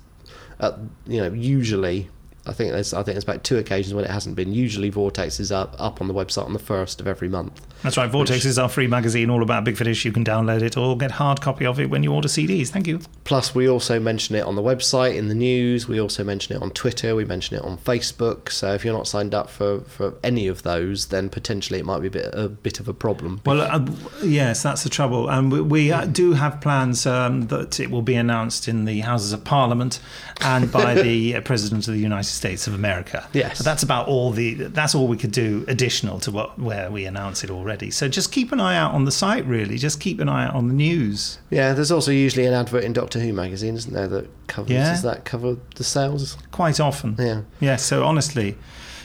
[0.59, 0.73] uh,
[1.05, 2.09] you know, usually.
[2.47, 4.53] I think there's I think there's about two occasions when it hasn't been.
[4.53, 7.61] Usually, Vortex is up up on the website on the first of every month.
[7.83, 8.09] That's right.
[8.09, 10.03] Vortex is our free magazine all about Big Finish.
[10.05, 12.69] You can download it or get hard copy of it when you order CDs.
[12.69, 13.01] Thank you.
[13.23, 15.87] Plus, we also mention it on the website, in the news.
[15.87, 17.15] We also mention it on Twitter.
[17.15, 18.49] We mention it on Facebook.
[18.49, 21.99] So if you're not signed up for, for any of those, then potentially it might
[21.99, 23.41] be a bit, a bit of a problem.
[23.45, 23.85] Well, uh,
[24.23, 25.29] yes, that's the trouble.
[25.29, 29.01] And we, we uh, do have plans um, that it will be announced in the
[29.01, 29.99] Houses of Parliament
[30.41, 33.27] and by the uh, President of the United States of America.
[33.33, 33.57] Yes.
[33.57, 34.53] But that's about all the.
[34.53, 37.91] That's all we could do additional to what where we announce it already.
[37.91, 39.45] So just keep an eye out on the site.
[39.45, 41.39] Really, just keep an eye out on the news.
[41.49, 44.91] Yeah, there's also usually an advert in Doctor Who magazine, isn't there, that covers Yeah.
[44.91, 46.37] does that cover the sales?
[46.51, 47.15] Quite often.
[47.19, 47.41] Yeah.
[47.59, 48.55] Yeah, so honestly,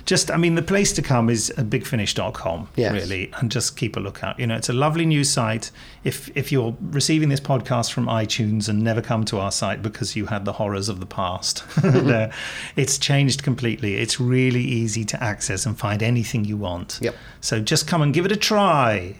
[0.04, 2.92] just I mean, the place to come is bigfinish.com, Yes.
[2.92, 4.38] really, and just keep a lookout.
[4.38, 5.70] You know, it's a lovely news site.
[6.04, 10.16] If if you're receiving this podcast from iTunes and never come to our site because
[10.16, 12.30] you had the horrors of the past, no,
[12.76, 13.94] it's changed completely.
[13.96, 16.98] It's really easy to access and find anything you want.
[17.02, 17.14] Yep.
[17.40, 19.16] So just come and give it a try.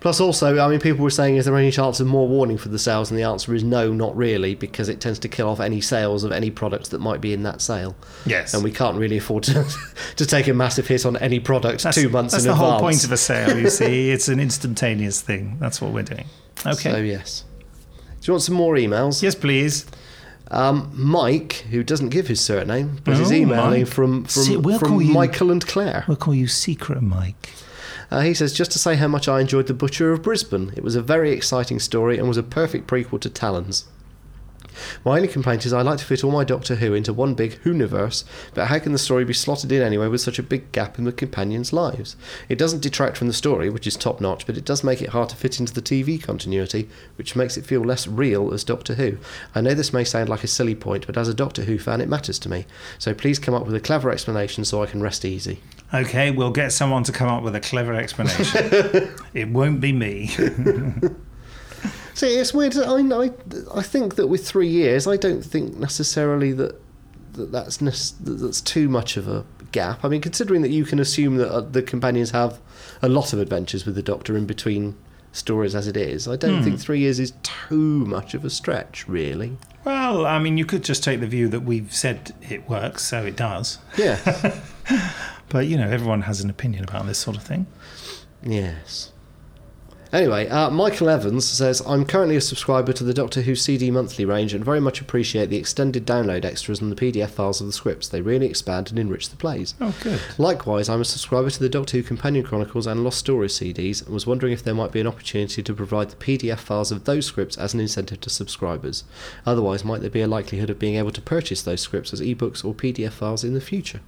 [0.00, 2.68] Plus, also, I mean, people were saying, is there any chance of more warning for
[2.68, 3.10] the sales?
[3.10, 6.24] And the answer is no, not really, because it tends to kill off any sales
[6.24, 7.96] of any products that might be in that sale.
[8.24, 8.54] Yes.
[8.54, 9.64] And we can't really afford to,
[10.16, 12.44] to take a massive hit on any product that's, two months in advance.
[12.44, 13.58] That's the whole point of a sale.
[13.58, 15.56] You see, it's an instantaneous thing.
[15.60, 16.26] That's what we're doing.
[16.66, 16.90] Okay.
[16.92, 17.44] So, yes.
[18.20, 19.22] Do you want some more emails?
[19.22, 19.86] yes, please.
[20.48, 23.88] Um, Mike, who doesn't give his surname, but is Oh, emailing Mike.
[23.88, 26.04] from, from, See, we'll from call you- Michael and Claire.
[26.06, 27.50] We'll call you Secret Mike.
[28.10, 30.72] Uh, he says, just to say how much I enjoyed The Butcher of Brisbane.
[30.76, 33.86] It was a very exciting story and was a perfect prequel to Talons.
[35.04, 37.62] My only complaint is I like to fit all my Doctor Who into one big
[37.62, 40.98] Whoniverse, but how can the story be slotted in anyway with such a big gap
[40.98, 42.16] in the companions' lives?
[42.48, 45.10] It doesn't detract from the story, which is top notch, but it does make it
[45.10, 48.94] hard to fit into the TV continuity, which makes it feel less real as Doctor
[48.94, 49.18] Who.
[49.54, 52.00] I know this may sound like a silly point, but as a Doctor Who fan,
[52.00, 52.66] it matters to me.
[52.98, 55.60] So please come up with a clever explanation so I can rest easy.
[55.94, 59.14] Okay, we'll get someone to come up with a clever explanation.
[59.34, 60.26] it won't be me.
[62.14, 62.76] See, it's weird.
[62.76, 63.30] I, I,
[63.74, 66.80] I think that with three years, I don't think necessarily that,
[67.34, 70.04] that that's nec- that's too much of a gap.
[70.04, 72.58] I mean, considering that you can assume that uh, the companions have
[73.02, 74.96] a lot of adventures with the Doctor in between
[75.32, 79.06] stories as it is, I don't think three years is too much of a stretch,
[79.06, 79.58] really.
[79.84, 83.24] Well, I mean, you could just take the view that we've said it works, so
[83.24, 83.78] it does.
[83.98, 84.58] Yeah.
[85.48, 87.66] But, you know, everyone has an opinion about this sort of thing.
[88.42, 89.12] yes.
[90.12, 94.24] Anyway, uh, Michael Evans says, I'm currently a subscriber to the Doctor Who CD monthly
[94.24, 97.72] range and very much appreciate the extended download extras and the PDF files of the
[97.72, 98.08] scripts.
[98.08, 99.74] They really expand and enrich the plays.
[99.80, 100.20] Oh, good.
[100.38, 104.14] Likewise, I'm a subscriber to the Doctor Who Companion Chronicles and Lost Stories CDs and
[104.14, 107.26] was wondering if there might be an opportunity to provide the PDF files of those
[107.26, 109.04] scripts as an incentive to subscribers.
[109.44, 112.64] Otherwise, might there be a likelihood of being able to purchase those scripts as ebooks
[112.64, 114.00] or PDF files in the future?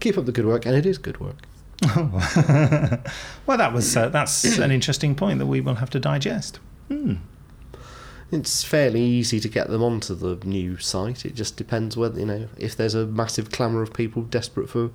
[0.00, 1.36] Keep up the good work, and it is good work.
[1.96, 6.58] well, that was uh, that's an interesting point that we will have to digest.
[6.88, 7.14] Hmm.
[8.30, 11.24] It's fairly easy to get them onto the new site.
[11.24, 14.90] It just depends whether you know if there's a massive clamour of people desperate for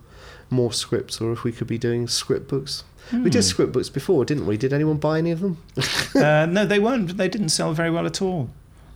[0.49, 2.83] more scripts, or if we could be doing script books.
[3.11, 4.55] We did script books before, didn't we?
[4.55, 5.57] Did anyone buy any of them?
[6.15, 7.17] uh, no, they weren't.
[7.17, 8.51] They didn't sell very well at all,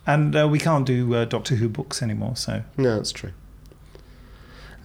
[0.06, 2.36] and uh, we can't do uh, Doctor Who books anymore.
[2.36, 3.32] So No, that's true.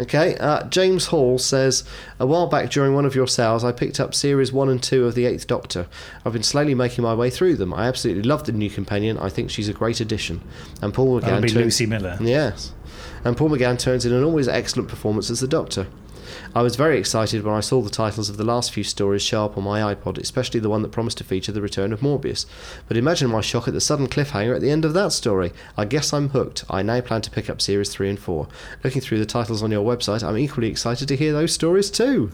[0.00, 1.82] Okay, uh, James Hall says
[2.20, 5.04] A while back during one of your sales, I picked up series 1 and 2
[5.06, 5.88] of The Eighth Doctor.
[6.24, 7.74] I've been slowly making my way through them.
[7.74, 9.18] I absolutely love the new companion.
[9.18, 10.40] I think she's a great addition.
[10.80, 12.16] And Paul that'll be turns- Lucy Miller.
[12.20, 12.72] Yes.
[13.24, 15.88] And Paul McGann turns in an always excellent performance as the Doctor.
[16.54, 19.44] I was very excited when I saw the titles of the last few stories show
[19.44, 22.46] up on my iPod, especially the one that promised to feature the return of Morbius.
[22.86, 25.52] But imagine my shock at the sudden cliffhanger at the end of that story.
[25.76, 26.64] I guess I'm hooked.
[26.68, 28.48] I now plan to pick up series 3 and 4.
[28.84, 32.32] Looking through the titles on your website, I'm equally excited to hear those stories too.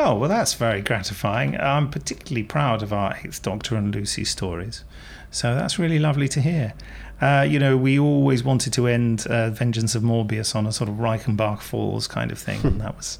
[0.00, 1.58] Oh well, that's very gratifying.
[1.58, 4.84] I'm particularly proud of our Eighth Doctor and Lucy stories,
[5.32, 6.74] so that's really lovely to hear.
[7.20, 10.88] Uh, you know, we always wanted to end uh, Vengeance of Morbius on a sort
[10.88, 13.18] of Reichenbach Falls kind of thing, and that was,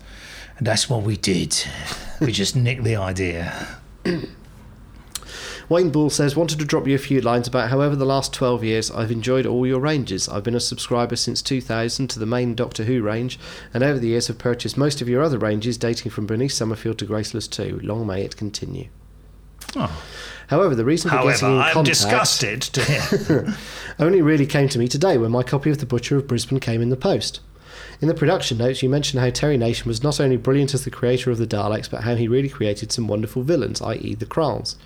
[0.56, 1.56] and that's what we did.
[2.20, 3.78] We just nicked the idea.
[5.68, 8.32] Wayne Bull says, wanted to drop you a few lines about how over the last
[8.32, 10.26] 12 years I've enjoyed all your ranges.
[10.26, 13.38] I've been a subscriber since 2000 to the main Doctor Who range,
[13.74, 16.98] and over the years have purchased most of your other ranges dating from Bernice Summerfield
[16.98, 17.80] to Graceless 2.
[17.82, 18.88] Long may it continue.
[19.76, 20.02] Oh.
[20.48, 23.56] However, the reason for However, getting in I'm contact disgusted to hear.
[23.98, 26.82] only really came to me today when my copy of The Butcher of Brisbane came
[26.82, 27.40] in the post.
[28.00, 30.90] In the production notes, you mentioned how Terry Nation was not only brilliant as the
[30.90, 34.76] creator of the Daleks, but how he really created some wonderful villains, i.e., the Kraals.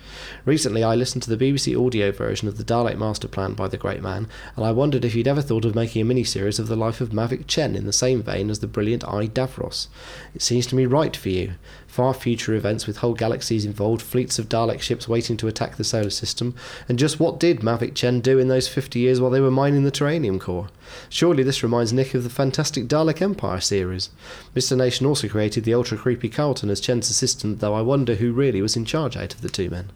[0.45, 3.77] Recently, I listened to the BBC audio version of the Dalek Master Plan by the
[3.77, 6.75] great man, and I wondered if you'd ever thought of making a mini-series of the
[6.75, 9.27] life of Mavic Chen in the same vein as the brilliant I.
[9.27, 9.87] Davros.
[10.33, 11.53] It seems to me right for you.
[11.93, 15.83] Far future events with whole galaxies involved, fleets of Dalek ships waiting to attack the
[15.83, 16.55] solar system,
[16.89, 19.83] and just what did Mavic Chen do in those 50 years while they were mining
[19.83, 20.69] the Taranium core?
[21.07, 24.09] Surely this reminds Nick of the fantastic Dalek Empire series.
[24.55, 24.75] Mr.
[24.75, 28.63] Nation also created the ultra creepy Karlton as Chen's assistant, though I wonder who really
[28.63, 29.91] was in charge out of the two men.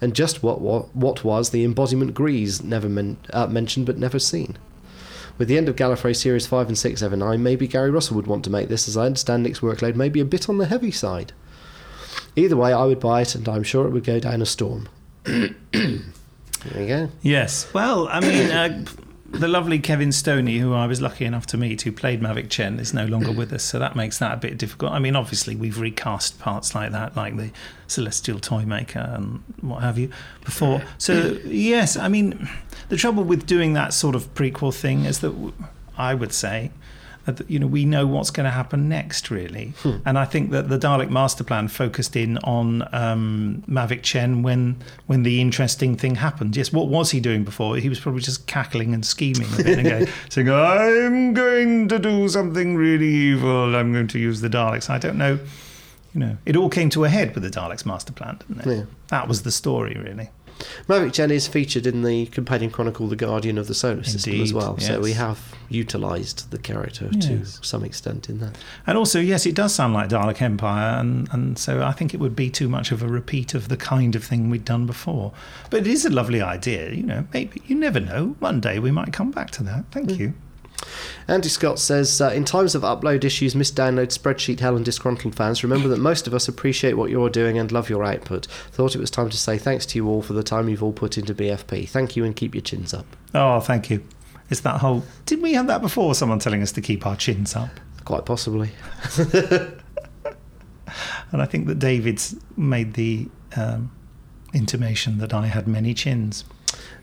[0.00, 4.20] And just what what, what was the embodiment Gris never men, uh, mentioned but never
[4.20, 4.56] seen?
[5.40, 8.26] With the end of Gallifrey Series 5 and 6 ever 9, maybe Gary Russell would
[8.26, 10.66] want to make this, as I understand Nick's workload may be a bit on the
[10.66, 11.32] heavy side.
[12.36, 14.90] Either way, I would buy it, and I'm sure it would go down a storm.
[15.24, 15.54] there
[16.76, 17.08] you go.
[17.22, 17.72] yes.
[17.72, 18.84] Well, I mean, uh,
[19.30, 22.78] the lovely Kevin Stoney, who I was lucky enough to meet, who played Mavic Chen,
[22.78, 24.92] is no longer with us, so that makes that a bit difficult.
[24.92, 27.50] I mean, obviously, we've recast parts like that, like the
[27.86, 30.10] Celestial Toymaker and what have you,
[30.44, 30.82] before.
[30.98, 32.46] So, yes, I mean,
[32.90, 35.52] the trouble with doing that sort of prequel thing is that w-
[35.96, 36.70] I would say.
[37.26, 39.72] that, You know, we know what's going to happen next, really,
[40.06, 44.76] and I think that the Dalek Master Plan focused in on um, Mavic Chen when
[45.06, 46.56] when the interesting thing happened.
[46.56, 47.76] Yes, what was he doing before?
[47.76, 52.74] He was probably just cackling and scheming a bit saying, "I'm going to do something
[52.76, 53.76] really evil.
[53.76, 55.38] I'm going to use the Daleks." I don't know.
[56.14, 58.76] You know, it all came to a head with the Daleks Master Plan, didn't it?
[58.78, 58.84] Yeah.
[59.08, 60.30] That was the story, really.
[60.88, 64.40] Mavic Chen is featured in the companion chronicle The Guardian of the Solar System as
[64.40, 67.26] Indeed, well, so we have utilised the character Yes.
[67.58, 68.56] to some extent in that.
[68.86, 72.20] And also, yes, it does sound like Dalek Empire, and, and so I think it
[72.20, 75.32] would be too much of a repeat of the kind of thing we'd done before.
[75.70, 77.26] But it is a lovely idea, you know.
[77.32, 78.36] Maybe you never know.
[78.40, 79.84] One day we might come back to that.
[79.92, 80.34] Thank you.
[81.28, 85.62] Andy Scott says, uh, in times of upload issues, misdownload, spreadsheet hell, and disgruntled fans,
[85.62, 88.46] remember that most of us appreciate what you're doing and love your output.
[88.46, 90.92] Thought it was time to say thanks to you all for the time you've all
[90.92, 91.88] put into BFP.
[91.88, 93.06] Thank you and keep your chins up.
[93.34, 94.04] Oh, thank you.
[94.50, 95.04] It's that whole.
[95.26, 96.14] Didn't we have that before?
[96.14, 97.70] Someone telling us to keep our chins up,
[98.04, 98.70] Quite possibly.
[99.18, 99.80] and
[101.32, 103.92] I think that David's made the um,
[104.52, 106.44] intimation that I had many chins.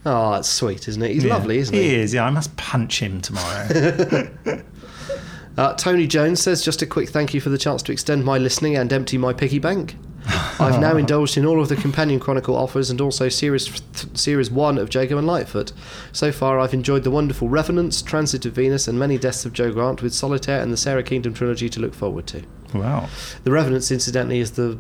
[0.06, 1.12] Oh, that's sweet, isn't it?
[1.12, 1.34] He's Yeah.
[1.36, 1.96] lovely, isn't He he?
[1.96, 2.14] is.
[2.14, 3.68] Yeah, I must punch him tomorrow.
[5.58, 8.38] Uh, Tony Jones says, just a quick thank you for the chance to extend my
[8.38, 9.96] listening and empty my piggy bank.
[10.60, 14.52] I've now indulged in all of the Companion Chronicle offers and also Series th- Series
[14.52, 15.74] 1 of Jago and Lightfoot.
[16.12, 19.72] So far, I've enjoyed the wonderful Revenants, Transit of Venus, and many deaths of Jo
[19.74, 22.44] Grant, with Solitaire and the Sara Kingdom trilogy to look forward to.
[22.76, 23.10] wow.
[23.44, 24.78] The Revenants, incidentally, is the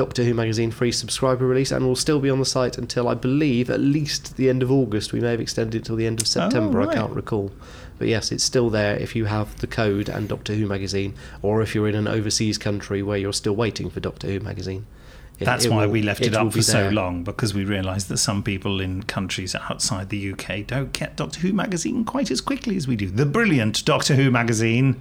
[0.00, 3.12] Doctor Who magazine free subscriber release and will still be on the site until I
[3.12, 5.12] believe at least the end of August.
[5.12, 6.80] We may have extended it till the end of September.
[6.80, 6.96] I right.
[6.96, 7.52] can't recall.
[7.98, 11.12] But yes, it's still there if you have the code and Doctor Who magazine,
[11.42, 14.86] or if you're in an overseas country where you're still waiting for Doctor Who magazine.
[15.38, 17.66] It- That's it why will- we left it, will up for so long because we
[17.66, 22.30] realised that some people in countries outside the UK don't get Doctor Who magazine quite
[22.30, 23.10] as quickly as we do.
[23.10, 24.98] The brilliant Doctor Who magazine.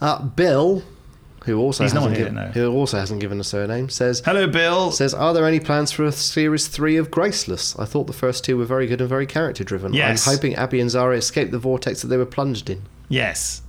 [0.00, 0.84] Uh, Bill,
[1.44, 4.90] who also He's hasn't given, who also hasn't given a surname, says Hello, Bill.
[4.92, 7.76] says, "Are there any plans for a series three of Graceless?
[7.78, 9.92] I thought the first two were very good and very character driven.
[9.92, 10.26] Yes.
[10.26, 12.82] I'm hoping Abby and Zara escape the vortex that they were plunged in.
[13.08, 13.62] Yes,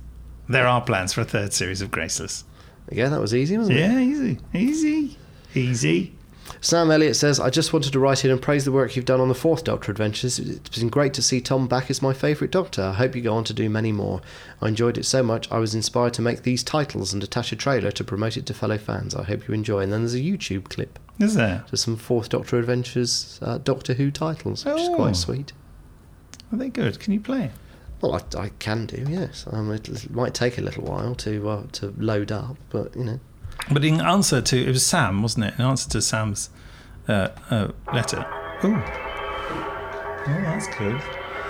[0.48, 2.44] there are plans for a third series of Graceless.
[2.92, 3.80] Yeah, that was easy, wasn't it?
[3.80, 5.18] Yeah, easy, easy,
[5.54, 6.12] easy.
[6.64, 9.20] Sam Elliott says, I just wanted to write in and praise the work you've done
[9.20, 10.38] on the fourth Doctor adventures.
[10.38, 12.80] It's been great to see Tom back as my favourite Doctor.
[12.80, 14.22] I hope you go on to do many more.
[14.62, 17.56] I enjoyed it so much, I was inspired to make these titles and attach a
[17.56, 19.14] trailer to promote it to fellow fans.
[19.14, 19.80] I hope you enjoy.
[19.80, 21.66] And then there's a YouTube clip Is there?
[21.68, 24.94] to some fourth Doctor adventures uh, Doctor Who titles, which is Oh.
[24.94, 25.52] quite sweet.
[26.50, 26.98] Are they good?
[26.98, 27.50] Can you play?
[28.00, 29.44] Well, I, I can do, yes.
[29.52, 33.04] Um, it, it might take a little while to uh, to load up, but you
[33.04, 33.20] know.
[33.70, 35.54] But in answer to it was Sam, wasn't it?
[35.58, 36.50] In answer to Sam's
[37.08, 38.24] uh, uh, letter.
[38.62, 41.00] Oh, oh, that's good.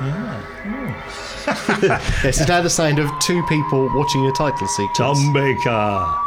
[0.01, 0.45] Yeah.
[1.83, 4.99] Yes, it's now the sound of two people watching a title sequence.
[4.99, 6.21] Tom Baker.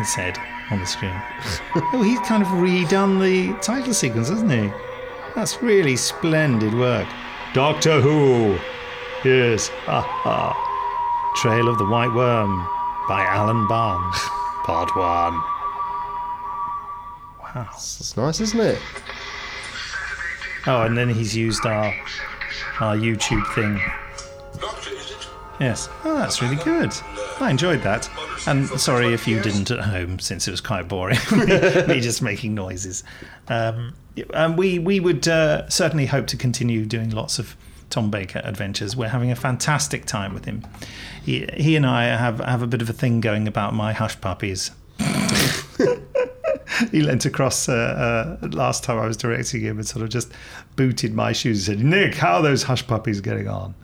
[0.00, 0.38] It said
[0.70, 1.12] on the screen.
[1.74, 4.70] oh, he's kind of redone the title sequence, hasn't he?
[5.34, 7.06] That's really splendid work.
[7.54, 8.58] Doctor Who.
[9.24, 9.68] Yes.
[9.86, 11.32] Ha ha.
[11.36, 12.68] Trail of the White Worm
[13.08, 14.16] by Alan Barnes.
[14.64, 15.32] Part one.
[17.40, 17.68] Wow.
[17.72, 18.78] It's nice, isn't it?
[20.66, 21.94] Oh, and then he's used our
[22.80, 23.80] our YouTube thing.
[24.60, 25.26] Doctor, is it?
[25.58, 25.88] Yes.
[26.04, 26.92] Oh, that's really good.
[27.40, 28.10] I enjoyed that.
[28.46, 31.18] And sorry if you didn't at home, since it was quite boring.
[31.88, 33.04] Me just making noises.
[33.48, 33.94] Um,
[34.34, 37.56] and we we would uh, certainly hope to continue doing lots of
[37.90, 38.96] Tom Baker adventures.
[38.96, 40.66] We're having a fantastic time with him.
[41.24, 44.20] He, he and I have have a bit of a thing going about my hush
[44.20, 44.70] puppies.
[46.90, 50.32] he leant across uh, uh, last time I was directing him and sort of just
[50.76, 53.74] booted my shoes and said, Nick, how are those hush puppies getting on?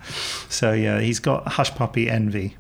[0.49, 2.57] So, yeah, he's got hush puppy envy.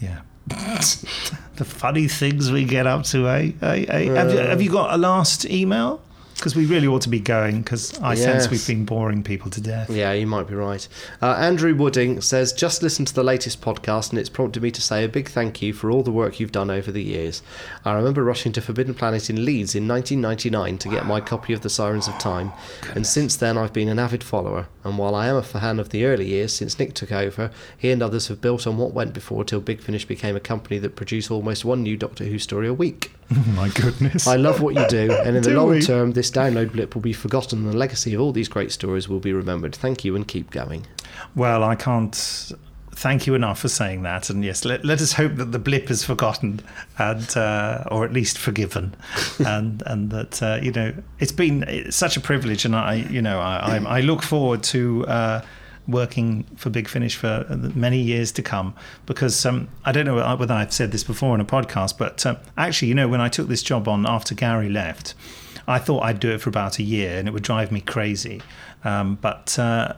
[0.00, 0.20] Yeah.
[0.48, 3.52] the funny things we get up to, eh?
[3.60, 4.04] eh, eh?
[4.14, 6.02] Have, you, have you got a last email?
[6.42, 9.60] Because we really ought to be going because I sense we've been boring people to
[9.60, 9.88] death.
[9.88, 10.88] Yeah, you might be right.
[11.22, 14.82] Uh, Andrew Wooding says, just listen to the latest podcast and it's prompted me to
[14.82, 17.42] say a big thank you for all the work you've done over the years.
[17.84, 21.60] I remember rushing to Forbidden Planet in Leeds in 1999 to get my copy of
[21.60, 22.52] The Sirens of Time,
[22.92, 24.66] and since then I've been an avid follower.
[24.82, 27.92] And while I am a fan of the early years since Nick took over, he
[27.92, 30.96] and others have built on what went before till Big Finish became a company that
[30.96, 33.12] produced almost one new Doctor Who story a week.
[33.54, 34.26] My goodness.
[34.26, 35.80] I love what you do, and in the long we?
[35.80, 39.08] term, this download blip will be forgotten and the legacy of all these great stories
[39.08, 39.74] will be remembered.
[39.74, 40.86] Thank you and keep going.
[41.34, 42.52] Well, I can't
[42.94, 44.30] thank you enough for saying that.
[44.30, 46.60] And yes, let, let us hope that the blip is forgotten
[46.98, 48.94] and, uh, or at least forgiven.
[49.46, 52.64] and, and that, uh, you know, it's been such a privilege.
[52.64, 55.44] And I, you know, I, I, I look forward to, uh,
[55.88, 58.74] working for Big Finish for many years to come
[59.06, 62.36] because um, I don't know whether I've said this before on a podcast, but uh,
[62.56, 65.14] actually, you know, when I took this job on after Gary left,
[65.66, 68.42] I thought I'd do it for about a year and it would drive me crazy.
[68.84, 69.94] Um, but uh,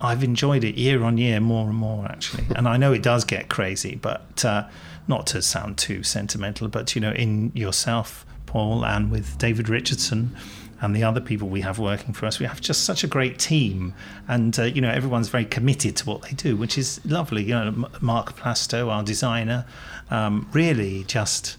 [0.00, 2.44] I've enjoyed it year on year more and more actually.
[2.56, 4.68] And I know it does get crazy, but uh,
[5.08, 10.34] not to sound too sentimental, but you know, in yourself, Paul, and with David Richardson
[10.80, 13.38] and the other people we have working for us, we have just such a great
[13.38, 13.94] team,
[14.28, 17.44] and uh, you know, everyone's very committed to what they do, which is lovely.
[17.44, 19.64] You know, Mark Plastow, our designer,
[20.10, 21.56] um, really just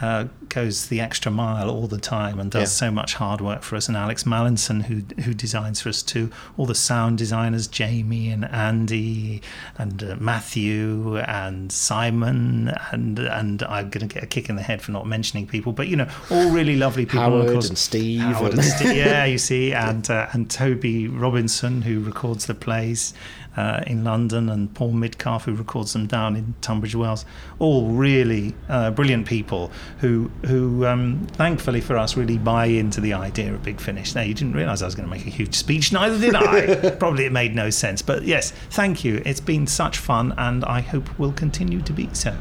[0.00, 2.86] uh, goes the extra mile all the time and does Yeah.
[2.86, 3.86] so much hard work for us.
[3.88, 6.30] And Alex Mallinson, who who designs for us too.
[6.56, 9.40] All the sound designers, Jamie and Andy
[9.78, 14.62] and uh, Matthew and Simon and and I'm going to get a kick in the
[14.62, 17.20] head for not mentioning people, but you know, all really lovely people.
[17.20, 20.50] Howard of course, and Steve Howard and- and Steve, yeah, you see, and uh, and
[20.50, 23.14] Toby Robinson, who records the plays
[23.56, 27.24] uh, in London, and Paul Midcalf, who records them down in Tunbridge Wells.
[27.58, 33.12] All really uh, brilliant people who who um, thankfully for us really buy into the
[33.12, 34.14] idea of Big Finish.
[34.14, 36.90] Now you didn't realise I was going to make a huge speech, neither did I.
[36.98, 39.22] Probably it made no sense, but yes, thank you.
[39.24, 42.36] It's been such fun, and I hope will continue to be so.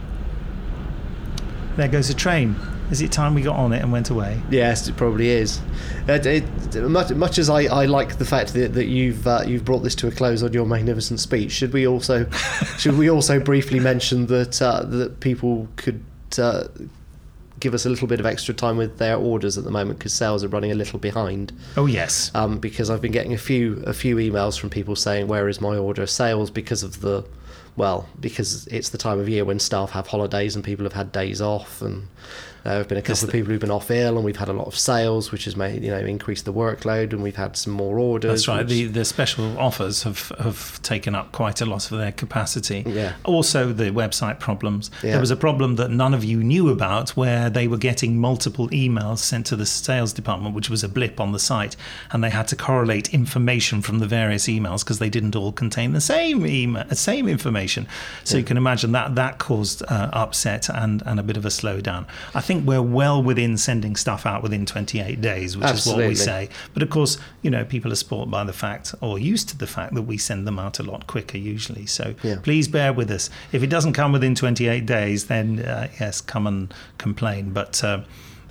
[1.75, 2.55] There goes a train.
[2.91, 4.41] Is it time we got on it and went away?
[4.49, 5.61] Yes, it probably is.
[6.07, 9.65] It, it, much, much as I, I like the fact that, that you've uh, you've
[9.65, 12.29] brought this to a close on your magnificent speech, should we also
[12.77, 16.03] should we also briefly mention that uh, that people could
[16.37, 16.65] uh,
[17.63, 20.13] give us a little bit of extra time with their orders at the moment because
[20.13, 21.53] sales are running a little behind.
[21.77, 22.29] Oh yes.
[22.35, 25.61] Um, because I've been getting a few a few emails from people saying where is
[25.61, 27.25] my order of sales because of the
[27.77, 31.13] well because it's the time of year when staff have holidays and people have had
[31.13, 32.07] days off and
[32.63, 34.53] there have been a couple of people who've been off ill and we've had a
[34.53, 37.73] lot of sales which has made you know increased the workload and we've had some
[37.73, 38.31] more orders.
[38.31, 38.59] That's right.
[38.65, 42.83] which- The the special offers have have taken up quite a lot of their capacity.
[42.85, 43.13] Yeah.
[43.25, 44.89] Also, the website problems.
[45.03, 45.11] Yeah.
[45.11, 48.69] There was a problem that none of you knew about, where they were getting multiple
[48.69, 51.75] emails sent to the sales department, which was a blip on the site,
[52.11, 55.91] and they had to correlate information from the various emails because they didn't all contain
[55.93, 57.87] the same email, same information.
[58.23, 61.49] So you can imagine that that caused uh, upset and and a bit of a
[61.49, 62.05] slowdown.
[62.33, 66.15] I think we're well within sending stuff out within 28 days, which is what we
[66.15, 66.49] say.
[66.73, 69.67] But of course, you know, people are spoiled by the fact or used to the
[69.67, 71.85] fact that we send them out a lot quicker usually.
[71.85, 72.37] So Yeah.
[72.41, 73.29] please bear with us.
[73.51, 77.51] If it doesn't come within 28 days, then uh, yes, come and complain.
[77.51, 78.01] But uh,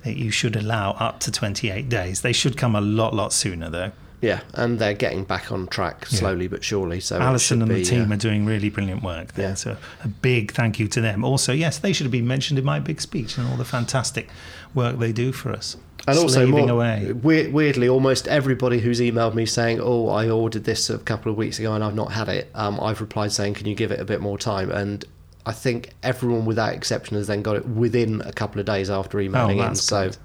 [0.05, 2.21] you should allow up to 28 days.
[2.21, 3.91] They should come a lot, lot sooner though.
[4.23, 6.99] Yeah, and they're getting back on track slowly but surely.
[6.99, 9.49] So Alison and the team uh, are doing really brilliant work there.
[9.49, 9.53] Yeah.
[9.55, 11.23] So a big thank you to them.
[11.25, 14.29] Also, yes, they should have been mentioned in my big speech and all the fantastic
[14.73, 15.77] work they do for us.
[16.07, 17.11] and also more, away.
[17.13, 21.37] weir- weirdly, almost everybody who's emailed me saying, "Oh, I ordered this a couple of
[21.37, 23.99] weeks ago and I've not had it," um, I've replied saying, "Can you give it
[23.99, 25.03] a bit more time?" And
[25.45, 29.19] I think everyone, without exception, has then got it within a couple of days after
[29.19, 29.65] emailing in.
[29.71, 30.17] Oh, So good.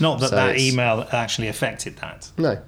[0.00, 2.30] Not that So that email actually affected that.
[2.38, 2.58] no.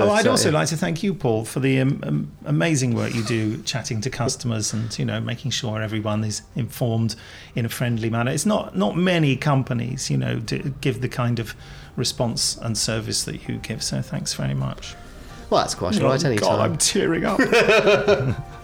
[0.00, 3.14] Oh, I'd uh, also like to thank you, Paul, for the um, um, amazing work
[3.14, 7.16] you do chatting to customers and you know making sure everyone is informed
[7.54, 8.30] in a friendly manner.
[8.30, 11.54] It's not not many companies you know do, give the kind of
[11.96, 13.82] response and service that you give.
[13.82, 14.94] So thanks very much.
[15.50, 16.22] Well, that's quite all right.
[16.24, 16.72] Oh, Any God, time.
[16.72, 17.40] I'm tearing up.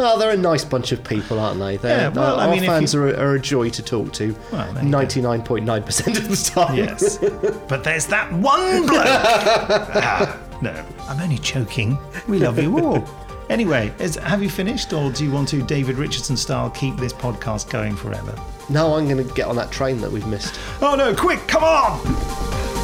[0.00, 1.76] Well, they're a nice bunch of people, aren't they?
[1.76, 3.82] They're, Yeah, well, I our mean, if fans you- are, a, are a joy to
[3.82, 4.34] talk to.
[4.50, 4.96] Well, there you go.
[4.98, 6.74] Ninety-nine point nine percent of the time.
[6.76, 7.18] yes,
[7.68, 9.04] but there's that one bloke.
[9.04, 11.98] ah, no, I'm only joking.
[12.28, 13.04] We love you all.
[13.50, 17.12] Anyway, is, have you finished, or do you want to, David Richardson style, keep this
[17.12, 18.40] podcast going forever?
[18.68, 20.60] No, I'm going to get on that train that we've missed.
[20.80, 22.79] Oh no, quick, come on!